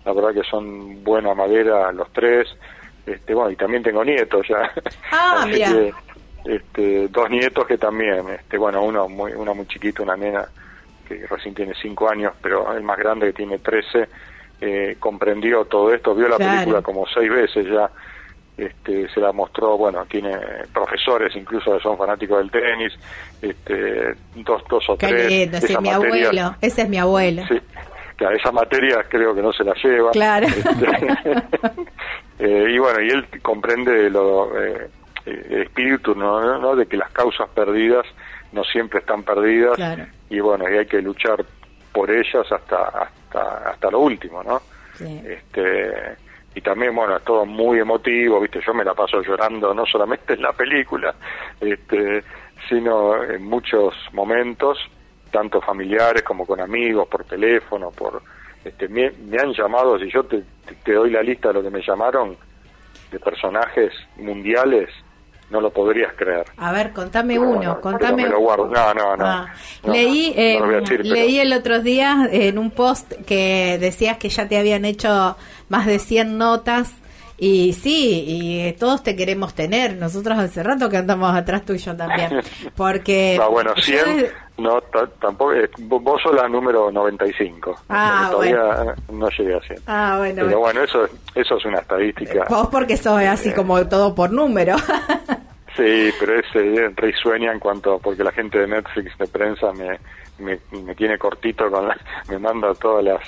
la 0.05 0.13
verdad 0.13 0.35
que 0.35 0.49
son 0.49 1.05
buena 1.05 1.35
madera 1.35 1.93
los 1.93 2.13
tres, 2.13 2.49
este, 3.07 3.35
bueno, 3.35 3.51
y 3.51 3.57
también 3.57 3.83
tengo 3.83 4.05
nietos 4.05 4.47
ya, 4.49 4.73
ah, 5.13 5.47
mira. 5.47 5.71
este, 6.45 7.09
dos 7.09 7.31
nietos 7.31 7.67
que 7.67 7.79
también, 7.79 8.29
este, 8.31 8.59
bueno, 8.59 8.83
uno 8.83 9.09
muy, 9.09 9.33
una 9.33 9.53
muy 9.53 9.67
chiquito, 9.67 10.03
una 10.03 10.17
nena 10.17 10.49
que 11.07 11.27
recién 11.27 11.55
tiene 11.55 11.75
cinco 11.81 12.11
años, 12.11 12.33
pero 12.43 12.75
el 12.75 12.83
más 12.83 12.99
grande 12.99 13.29
que 13.29 13.35
tiene 13.35 13.59
trece, 13.59 14.09
eh, 14.61 14.97
comprendió 14.99 15.65
todo 15.65 15.93
esto, 15.93 16.15
vio 16.15 16.29
la 16.29 16.37
película 16.37 16.83
como 16.83 17.07
seis 17.07 17.31
veces 17.31 17.67
ya, 17.67 17.91
este, 18.57 19.09
se 19.09 19.21
la 19.21 19.33
mostró, 19.33 19.79
bueno, 19.79 20.05
tiene 20.07 20.37
profesores 20.73 21.35
incluso 21.37 21.77
que 21.77 21.83
son 21.83 21.97
fanáticos 21.97 22.39
del 22.39 22.51
tenis, 22.51 22.93
este, 23.41 24.15
dos, 24.35 24.63
dos 24.69 24.85
o 24.89 24.97
tres. 24.97 25.31
ese 25.53 25.73
es 25.75 25.81
mi 25.81 25.91
abuelo, 25.91 26.57
ese 26.61 26.83
es 26.83 26.89
mi 26.89 26.99
abuelo. 26.99 27.43
Sí, 27.49 27.61
claro, 28.17 28.37
esa 28.37 28.51
materia 28.51 29.05
creo 29.09 29.35
que 29.35 29.43
no 29.43 29.53
se 29.53 29.63
la 29.63 29.75
lleva. 29.75 30.11
Claro. 30.11 30.47
Este, 30.49 31.43
eh, 32.45 32.67
y 32.75 32.79
bueno, 32.79 33.01
y 33.01 33.11
él 33.11 33.29
comprende 33.43 34.11
lo, 34.11 34.61
eh, 34.61 34.89
el 35.25 35.63
espíritu, 35.63 36.15
¿no? 36.15 36.59
¿no? 36.59 36.75
De 36.75 36.87
que 36.87 36.97
las 36.97 37.11
causas 37.13 37.49
perdidas 37.51 38.07
no 38.53 38.65
siempre 38.65 39.01
están 39.01 39.23
perdidas. 39.23 39.79
Y 40.31 40.41
bueno, 40.41 40.65
y 40.69 40.77
hay 40.79 40.87
que 40.87 41.01
luchar 41.01 41.45
por 41.93 42.11
ellas 42.11 42.51
hasta 42.51 43.11
hasta, 43.29 43.71
hasta 43.71 43.91
lo 43.91 44.01
último, 44.01 44.43
¿no? 44.43 44.61
Este, 45.01 46.17
y 46.55 46.61
también, 46.61 46.95
bueno, 46.95 47.17
es 47.17 47.25
todo 47.25 47.47
muy 47.47 47.79
emotivo, 47.79 48.41
¿viste? 48.41 48.61
Yo 48.67 48.75
me 48.75 48.85
la 48.85 48.95
paso 48.95 49.23
llorando 49.23 49.73
no 49.75 49.87
solamente 49.87 50.35
en 50.35 50.43
la 50.43 50.53
película, 50.53 51.15
este, 51.61 52.25
sino 52.69 53.23
en 53.23 53.45
muchos 53.45 53.95
momentos, 54.13 54.79
tanto 55.31 55.61
familiares 55.61 56.23
como 56.23 56.47
con 56.47 56.61
amigos, 56.61 57.07
por 57.09 57.25
teléfono, 57.25 57.91
por... 57.91 58.23
Este, 58.65 58.89
me, 58.89 59.07
han 59.39 59.53
llamado, 59.53 59.99
si 59.99 60.11
yo 60.11 60.25
te, 60.25 60.43
te 60.85 60.93
doy 60.93 61.11
la 61.11 61.23
lista 61.23 61.49
de 61.49 61.55
lo 61.55 61.63
que 61.63 61.71
me 61.71 61.83
llamaron, 61.83 62.37
de 63.13 63.21
personajes 63.21 63.93
mundiales, 64.17 64.91
no 65.51 65.61
lo 65.61 65.71
podrías 65.71 66.13
creer. 66.15 66.47
A 66.57 66.73
ver, 66.73 66.93
contame 66.93 67.39
uno, 67.39 67.81
contame. 67.81 68.25
Me 68.25 68.29
lo 68.29 68.41
guardo. 68.41 68.67
No, 68.67 68.95
no, 68.95 69.17
no. 69.17 69.27
Ah. 69.27 69.55
leí, 69.85 70.33
eh, 70.37 70.61
leí 71.03 71.39
el 71.41 71.53
otro 71.53 71.81
día 71.81 72.29
en 72.31 72.59
un 72.59 72.71
post 72.71 73.13
que 73.27 73.79
decías 73.81 74.19
que 74.19 74.29
ya 74.29 74.47
te 74.49 74.59
habían 74.59 74.85
hecho 74.85 75.37
más 75.69 75.87
de 75.87 75.99
100 75.99 76.37
notas. 76.37 76.95
Y 77.41 77.73
sí, 77.73 78.25
y 78.27 78.73
todos 78.73 79.05
te 79.05 79.15
queremos 79.15 79.55
tener. 79.55 79.95
Nosotros 79.95 80.37
hace 80.39 80.63
rato 80.65 80.89
que 80.91 80.97
andamos 80.97 81.35
atrás 81.35 81.65
tú 81.65 81.73
y 81.73 81.79
yo 81.79 81.97
también. 81.97 82.41
Porque. 82.77 83.37
No, 83.39 83.51
bueno, 83.51 83.73
100, 83.77 84.29
no, 84.59 84.81
tampoco. 85.21 85.55
Eh, 85.55 85.71
vos 85.79 86.21
sos 86.21 86.35
la 86.35 86.49
número 86.49 86.91
95. 86.91 87.83
Ah, 87.89 88.29
Todavía 88.33 88.97
no 89.13 89.29
llegué 89.31 89.55
a 89.55 89.61
100. 89.61 89.79
Ah, 89.87 90.17
bueno. 90.19 90.43
Pero 90.47 90.59
bueno, 90.59 90.83
eso, 90.83 91.05
eso 91.33 91.57
es 91.57 91.65
una 91.65 91.79
estadística. 91.79 92.45
Vos 92.49 92.69
porque 92.73 92.97
sos 92.97 93.23
así 93.23 93.53
como 93.53 93.87
todo 93.89 94.15
por 94.15 94.33
número. 94.33 94.75
Sí, 95.77 96.11
pero 96.19 96.41
es 96.41 96.47
eh, 96.57 96.93
risueña 96.97 97.53
en 97.53 97.61
cuanto, 97.61 98.01
porque 98.01 98.25
la 98.25 98.33
gente 98.33 98.59
de 98.59 98.67
Netflix 98.67 99.17
de 99.17 99.29
prensa 99.29 99.71
me, 99.75 99.97
me, 100.41 100.59
me 100.83 100.93
tiene 100.97 101.17
cortito, 101.17 101.71
con 101.71 101.87
la, 101.87 101.97
me 102.29 102.37
manda 102.37 102.75
todas 102.75 103.05
las, 103.05 103.21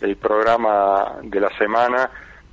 el 0.00 0.16
programa 0.16 1.18
de 1.22 1.40
la 1.40 1.50
semana 1.58 2.10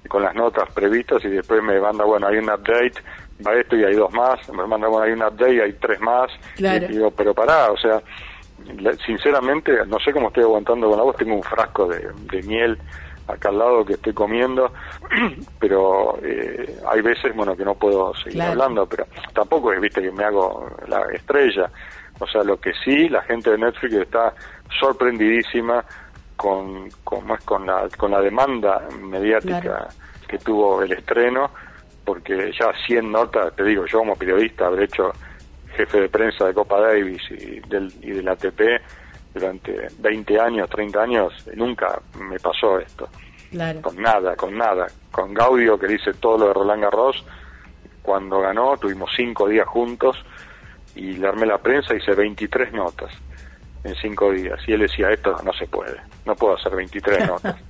con 0.07 0.23
las 0.23 0.33
notas 0.35 0.69
previstas 0.73 1.23
y 1.25 1.29
después 1.29 1.61
me 1.63 1.79
manda, 1.79 2.05
bueno, 2.05 2.27
hay 2.27 2.37
un 2.37 2.45
update, 2.49 2.93
va 3.45 3.53
esto 3.55 3.75
y 3.75 3.83
hay 3.83 3.95
dos 3.95 4.11
más, 4.13 4.47
me 4.49 4.65
manda, 4.67 4.87
bueno, 4.87 5.05
hay 5.05 5.11
un 5.13 5.21
update 5.23 5.53
y 5.55 5.59
hay 5.61 5.73
tres 5.73 5.99
más, 6.01 6.31
Claro. 6.55 6.85
y 6.85 6.87
digo, 6.93 7.11
pero 7.11 7.33
pará, 7.33 7.71
o 7.71 7.77
sea, 7.77 8.01
sinceramente, 9.05 9.71
no 9.87 9.99
sé 9.99 10.11
cómo 10.11 10.27
estoy 10.27 10.43
aguantando 10.43 10.89
con 10.89 10.97
la 10.97 11.03
voz, 11.03 11.15
tengo 11.17 11.35
un 11.35 11.43
frasco 11.43 11.87
de, 11.87 12.07
de 12.31 12.41
miel 12.43 12.77
acá 13.27 13.49
al 13.49 13.59
lado 13.59 13.83
que 13.85 13.93
estoy 13.93 14.13
comiendo, 14.13 14.71
pero 15.59 16.17
eh, 16.23 16.77
hay 16.89 17.01
veces, 17.01 17.35
bueno, 17.35 17.55
que 17.57 17.65
no 17.65 17.75
puedo 17.75 18.13
seguir 18.15 18.33
Claro. 18.35 18.51
hablando, 18.53 18.85
pero 18.87 19.05
tampoco 19.33 19.73
es, 19.73 19.81
viste, 19.81 20.01
que 20.01 20.11
me 20.11 20.23
hago 20.23 20.69
la 20.87 21.01
estrella. 21.13 21.69
O 22.19 22.25
sea, 22.25 22.41
lo 22.43 22.57
que 22.59 22.71
sí, 22.83 23.09
la 23.09 23.21
gente 23.23 23.51
de 23.51 23.57
Netflix 23.57 23.93
está 23.95 24.33
sorprendidísima 24.79 25.83
con, 26.37 26.89
con, 27.03 27.27
más 27.27 27.43
con, 27.43 27.65
la, 27.65 27.89
con 27.97 28.11
la 28.11 28.21
demanda 28.21 28.87
mediática 29.01 29.59
Claro. 29.59 29.87
que 30.27 30.37
tuvo 30.37 30.81
el 30.83 30.91
estreno, 30.93 31.51
porque 32.05 32.51
ya 32.57 32.71
100 32.85 33.11
notas, 33.11 33.53
te 33.55 33.63
digo, 33.65 33.85
yo 33.85 33.99
como 33.99 34.15
periodista 34.15 34.67
habré 34.67 34.85
hecho 34.85 35.11
jefe 35.75 35.99
de 36.01 36.09
prensa 36.09 36.45
de 36.45 36.53
Copa 36.53 36.79
Davis 36.79 37.21
y 37.31 37.59
del, 37.67 37.91
y 38.01 38.11
del 38.11 38.27
ATP 38.29 38.61
durante 39.33 39.87
20 39.99 40.39
años, 40.39 40.69
30 40.69 41.01
años, 41.01 41.33
nunca 41.55 41.99
me 42.19 42.39
pasó 42.39 42.79
esto 42.79 43.09
Claro. 43.51 43.81
con 43.81 44.01
nada, 44.01 44.35
con 44.35 44.57
nada. 44.57 44.87
Con 45.11 45.33
Gaudio, 45.33 45.77
que 45.79 45.87
dice 45.87 46.13
todo 46.13 46.37
lo 46.37 46.47
de 46.47 46.53
Roland 46.53 46.83
Garros, 46.83 47.25
cuando 48.01 48.39
ganó 48.41 48.77
tuvimos 48.77 49.09
cinco 49.15 49.47
días 49.47 49.67
juntos 49.67 50.17
y 50.95 51.13
le 51.13 51.27
armé 51.27 51.45
la 51.45 51.57
prensa, 51.57 51.95
hice 51.95 52.13
23 52.13 52.73
notas 52.73 53.11
en 53.83 53.95
cinco 53.95 54.31
días. 54.31 54.59
Y 54.67 54.73
él 54.73 54.81
decía, 54.81 55.09
esto 55.11 55.35
no 55.43 55.53
se 55.53 55.65
puede, 55.67 55.95
no 56.25 56.35
puedo 56.35 56.55
hacer 56.55 56.75
23 56.75 57.27
notas. 57.27 57.55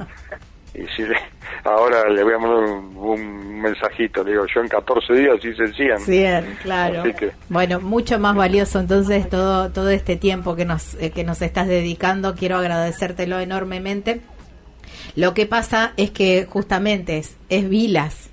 Y 0.76 0.86
si 0.96 1.02
le- 1.02 1.16
ahora 1.64 2.08
le 2.08 2.24
voy 2.24 2.34
a 2.34 2.38
mandar 2.38 2.60
un, 2.60 2.96
un 2.98 3.62
mensajito, 3.62 4.24
le 4.24 4.32
digo, 4.32 4.46
yo 4.54 4.62
en 4.62 4.68
14 4.68 5.12
días 5.14 5.36
hice 5.44 5.74
100. 5.74 6.00
100, 6.02 6.58
claro. 6.62 7.02
Así 7.02 7.14
que- 7.14 7.32
Bueno, 7.50 7.80
mucho 7.80 8.20
más 8.20 8.36
valioso 8.36 8.80
entonces 8.80 9.28
todo 9.28 9.72
todo 9.72 9.90
este 9.90 10.18
tiempo 10.18 10.56
que 10.56 10.66
nos 10.66 10.94
eh, 11.02 11.10
que 11.10 11.24
nos 11.24 11.42
estás 11.42 11.68
dedicando. 11.68 12.36
Quiero 12.36 12.58
agradecértelo 12.58 13.40
enormemente. 13.40 14.22
Lo 15.16 15.34
que 15.34 15.48
pasa 15.48 15.94
es 15.98 16.12
que 16.12 16.46
justamente 16.48 17.18
es, 17.18 17.38
es 17.50 17.68
Vilas, 17.68 18.30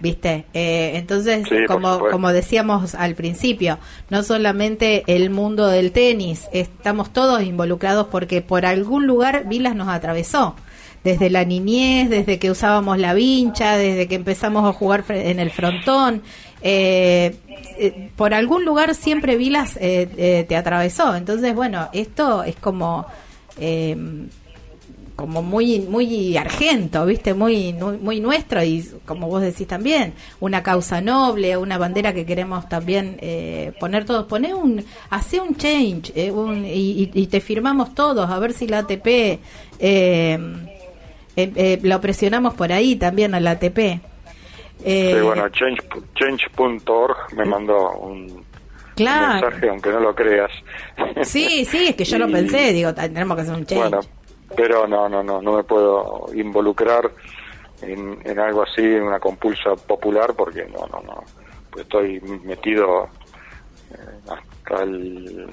¿viste? 0.00 0.44
Eh, 0.54 0.92
entonces, 0.94 1.46
Sí, 1.48 1.56
como, 1.66 1.98
como 2.10 2.32
decíamos 2.32 2.94
al 2.94 3.14
principio, 3.14 3.78
no 4.10 4.22
solamente 4.22 5.04
el 5.06 5.30
mundo 5.30 5.68
del 5.68 5.92
tenis, 5.92 6.48
estamos 6.52 7.12
todos 7.12 7.42
involucrados 7.42 8.08
porque 8.10 8.42
por 8.42 8.66
algún 8.66 9.06
lugar 9.06 9.46
Vilas 9.48 9.74
nos 9.74 9.88
atravesó. 9.88 10.54
Desde 11.04 11.30
la 11.30 11.44
niñez, 11.44 12.10
desde 12.10 12.38
que 12.40 12.50
usábamos 12.50 12.98
la 12.98 13.14
vincha, 13.14 13.76
desde 13.76 14.08
que 14.08 14.16
empezamos 14.16 14.68
a 14.68 14.72
jugar 14.72 15.04
en 15.08 15.38
el 15.38 15.50
frontón, 15.50 16.22
eh, 16.62 17.36
eh, 17.78 18.10
por 18.16 18.34
algún 18.34 18.64
lugar 18.64 18.94
siempre 18.96 19.36
Vilas 19.36 19.76
eh, 19.76 20.08
eh, 20.16 20.44
te 20.48 20.56
atravesó. 20.56 21.14
Entonces, 21.14 21.54
bueno, 21.54 21.88
esto 21.92 22.42
es 22.42 22.56
como 22.56 23.06
eh, 23.58 23.96
como 25.16 25.42
muy 25.42 25.80
muy 25.80 26.36
argento, 26.36 27.04
¿viste? 27.06 27.32
Muy 27.34 27.72
muy 27.72 27.96
muy 27.96 28.20
nuestro 28.20 28.62
y 28.62 28.86
como 29.06 29.28
vos 29.28 29.40
decís 29.40 29.66
también, 29.66 30.12
una 30.40 30.62
causa 30.62 31.00
noble, 31.00 31.56
una 31.56 31.78
bandera 31.78 32.12
que 32.12 32.26
queremos 32.26 32.68
también 32.68 33.16
eh, 33.20 33.72
poner 33.80 34.04
todos, 34.04 34.26
poner 34.26 34.54
un 34.54 34.84
hace 35.10 35.40
un 35.40 35.56
change 35.56 36.12
eh, 36.14 36.30
un- 36.30 36.64
y, 36.66 37.06
te 37.26 37.40
firmamos 37.40 37.94
todos 37.94 38.28
a 38.30 38.38
ver 38.38 38.52
si 38.52 38.68
la 38.68 38.80
ATP 38.80 39.06
eh, 39.08 39.38
eh, 39.78 40.38
eh, 41.36 41.80
lo 41.82 42.00
presionamos 42.00 42.54
por 42.54 42.70
ahí 42.72 42.96
también 42.96 43.34
a 43.34 43.40
la 43.40 43.52
ATP. 43.52 43.78
Eh, 44.84 45.14
Sí, 45.16 45.20
bueno, 45.24 45.48
change- 45.48 46.02
change.org 46.14 47.16
me 47.36 47.44
mandó 47.46 47.92
un, 47.98 48.44
Claro. 48.94 49.46
mensaje, 49.46 49.68
aunque 49.70 49.90
no 49.90 50.00
lo 50.00 50.14
creas. 50.14 50.50
Sí, 51.22 51.64
sí, 51.64 51.86
es 51.88 51.96
que 51.96 52.04
yo 52.04 52.18
lo 52.18 52.30
pensé, 52.30 52.72
digo, 52.72 52.94
tenemos 52.94 53.34
que 53.36 53.42
hacer 53.42 53.54
un 53.54 53.66
change. 53.66 53.80
Bueno, 53.90 54.00
pero 54.54 54.86
no, 54.86 55.08
no, 55.08 55.22
no, 55.22 55.40
no 55.42 55.52
me 55.56 55.64
puedo 55.64 56.26
involucrar 56.34 57.10
en, 57.82 58.18
en 58.24 58.38
algo 58.38 58.62
así, 58.62 58.82
en 58.82 59.02
una 59.02 59.18
compulsa 59.18 59.74
popular, 59.74 60.34
porque 60.36 60.64
no, 60.66 60.86
no, 60.86 61.00
no, 61.02 61.22
pues 61.70 61.84
estoy 61.84 62.20
metido 62.44 63.08
eh, 63.92 64.30
hasta 64.30 64.82
el, 64.82 65.46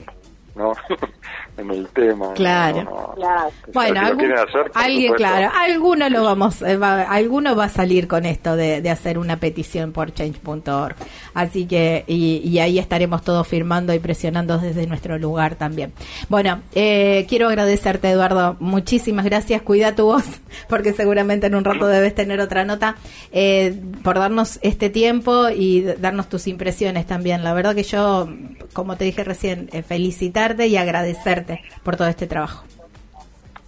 ¿no? 0.55 0.73
en 1.57 1.69
el 1.71 1.87
tema. 1.89 2.33
Claro. 2.33 2.83
no, 2.83 2.91
no. 2.91 3.13
Claro. 3.15 3.51
Bueno, 3.73 3.99
si 3.99 4.05
algún- 4.07 4.31
hacer, 4.33 4.71
alguien, 4.73 5.11
supuesto. 5.13 5.15
claro, 5.17 5.51
alguno 5.55 6.09
lo 6.09 6.23
vamos, 6.23 6.61
eh, 6.61 6.77
va, 6.77 7.01
alguno 7.03 7.55
va 7.55 7.65
a 7.65 7.69
salir 7.69 8.07
con 8.07 8.25
esto 8.25 8.55
de, 8.55 8.81
de 8.81 8.89
hacer 8.89 9.17
una 9.17 9.37
petición 9.37 9.91
por 9.91 10.13
change.org. 10.13 10.95
Así 11.33 11.67
que, 11.67 12.03
y, 12.07 12.59
ahí 12.59 12.79
estaremos 12.79 13.23
todos 13.23 13.47
firmando 13.47 13.93
y 13.93 13.99
presionando 13.99 14.57
desde 14.57 14.85
nuestro 14.87 15.17
lugar 15.17 15.55
también. 15.55 15.93
Bueno, 16.29 16.61
eh, 16.75 17.25
quiero 17.27 17.47
agradecerte, 17.47 18.09
Eduardo. 18.09 18.55
Muchísimas 18.59 19.25
gracias. 19.25 19.61
Cuida 19.61 19.95
tu 19.95 20.05
voz, 20.05 20.25
porque 20.69 20.93
seguramente 20.93 21.47
en 21.47 21.55
un 21.55 21.63
rato 21.63 21.87
debes 21.87 22.13
tener 22.15 22.39
otra 22.39 22.65
nota, 22.65 22.95
eh, 23.31 23.79
por 24.03 24.19
darnos 24.19 24.59
este 24.61 24.89
tiempo 24.89 25.49
y 25.49 25.81
darnos 25.81 26.29
tus 26.29 26.47
impresiones 26.47 27.07
también. 27.07 27.43
La 27.43 27.53
verdad 27.53 27.75
que 27.75 27.83
yo, 27.83 28.29
como 28.73 28.95
te 28.95 29.05
dije 29.05 29.23
recién, 29.23 29.69
eh, 29.73 29.81
felicitarte 29.81 30.67
y 30.67 30.77
agradecerte 30.77 31.63
por 31.83 31.95
todo 31.95 32.07
este 32.07 32.27
trabajo. 32.27 32.63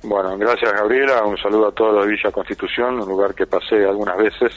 Bueno, 0.04 0.38
gracias 0.38 0.72
Gabriela, 0.72 1.24
un 1.24 1.36
saludo 1.38 1.70
a 1.70 1.72
todos 1.72 1.96
los 1.96 2.06
de 2.06 2.12
Villa 2.12 2.32
Constitución, 2.32 3.00
un 3.00 3.10
lugar 3.10 3.34
que 3.34 3.48
pasé 3.48 3.86
algunas 3.86 4.16
veces, 4.18 4.54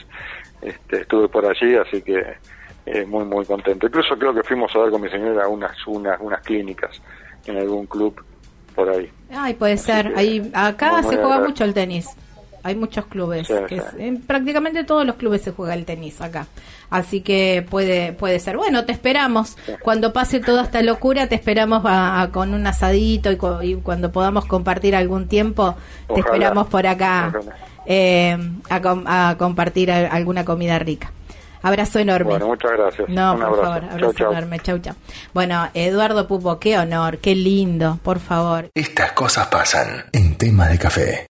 este, 0.61 1.01
estuve 1.01 1.29
por 1.29 1.47
allí, 1.47 1.75
así 1.75 2.03
que 2.03 2.23
eh, 2.93 3.05
muy 3.07 3.25
muy 3.25 3.45
contento. 3.45 3.87
Incluso 3.87 4.17
creo 4.19 4.35
que 4.35 4.43
fuimos 4.43 4.75
a 4.75 4.79
ver 4.81 4.91
con 4.91 5.01
mi 5.03 5.09
señora 5.09 5.49
unas 5.49 5.73
unas 5.87 6.21
unas 6.21 6.41
clínicas 6.43 7.01
en 7.47 7.57
algún 7.59 7.87
club 7.87 8.23
por 8.75 8.89
ahí. 8.91 9.11
Ay, 9.31 9.55
puede 9.55 9.77
ser. 9.77 10.13
que, 10.15 10.21
Ahí, 10.21 10.51
acá 10.55 11.03
se 11.03 11.17
juega 11.17 11.41
mucho 11.41 11.65
el 11.65 11.75
tenis. 11.75 12.09
Hay 12.65 12.75
muchos 12.75 13.07
clubes. 13.07 13.47
Sí, 13.47 13.55
que 13.69 13.77
sí. 13.81 13.87
es- 13.87 13.95
en 14.01 14.21
prácticamente 14.21 14.83
todos 14.85 15.07
los 15.07 15.15
clubes 15.17 15.43
se 15.43 15.53
juega 15.53 15.75
el 15.75 15.85
tenis 15.85 16.21
acá. 16.21 16.47
Así 16.91 17.21
que 17.21 17.65
puede 17.69 18.13
puede 18.13 18.41
ser. 18.41 18.57
Bueno, 18.57 18.85
te 18.85 18.93
esperamos. 18.93 19.57
Cuando 19.83 20.13
pase 20.13 20.41
toda 20.41 20.65
esta 20.65 20.83
locura, 20.83 21.29
te 21.29 21.35
esperamos 21.37 21.85
a- 21.85 22.21
a- 22.23 22.31
con 22.31 22.55
un 22.55 22.67
asadito 22.67 23.31
y, 23.31 23.37
co- 23.37 23.63
y 23.63 23.77
cuando 23.77 24.11
podamos 24.11 24.45
compartir 24.47 24.97
algún 24.97 25.29
tiempo, 25.29 25.77
te 26.13 26.21
esperamos 26.21 26.67
por 26.67 26.87
acá 26.87 27.33
eh, 27.87 28.37
a, 28.69 28.81
com- 28.83 29.05
a 29.07 29.37
compartir 29.39 29.91
alguna 29.91 30.45
comida 30.45 30.79
rica. 30.79 31.11
Abrazo 31.63 31.99
enorme. 31.99 32.31
Bueno, 32.31 32.47
muchas 32.49 32.71
gracias. 32.73 33.09
No, 33.09 33.33
Un 33.35 33.39
por 33.41 33.47
abrazo. 33.49 33.63
favor, 33.63 33.81
Chau, 33.81 33.91
abrazo 33.95 34.13
chau. 34.15 34.33
enorme. 34.33 34.61
Chau, 34.61 34.79
chau. 34.79 34.95
Bueno, 35.35 35.69
Eduardo 35.75 36.27
Pupo, 36.29 36.59
qué 36.59 36.79
honor, 36.79 37.19
qué 37.19 37.35
lindo, 37.35 37.99
por 38.03 38.21
favor. 38.21 38.71
Estas 38.75 39.13
cosas 39.13 39.47
pasan 39.49 40.05
en 40.13 40.37
tema 40.37 40.69
de 40.69 40.79
café. 40.79 41.27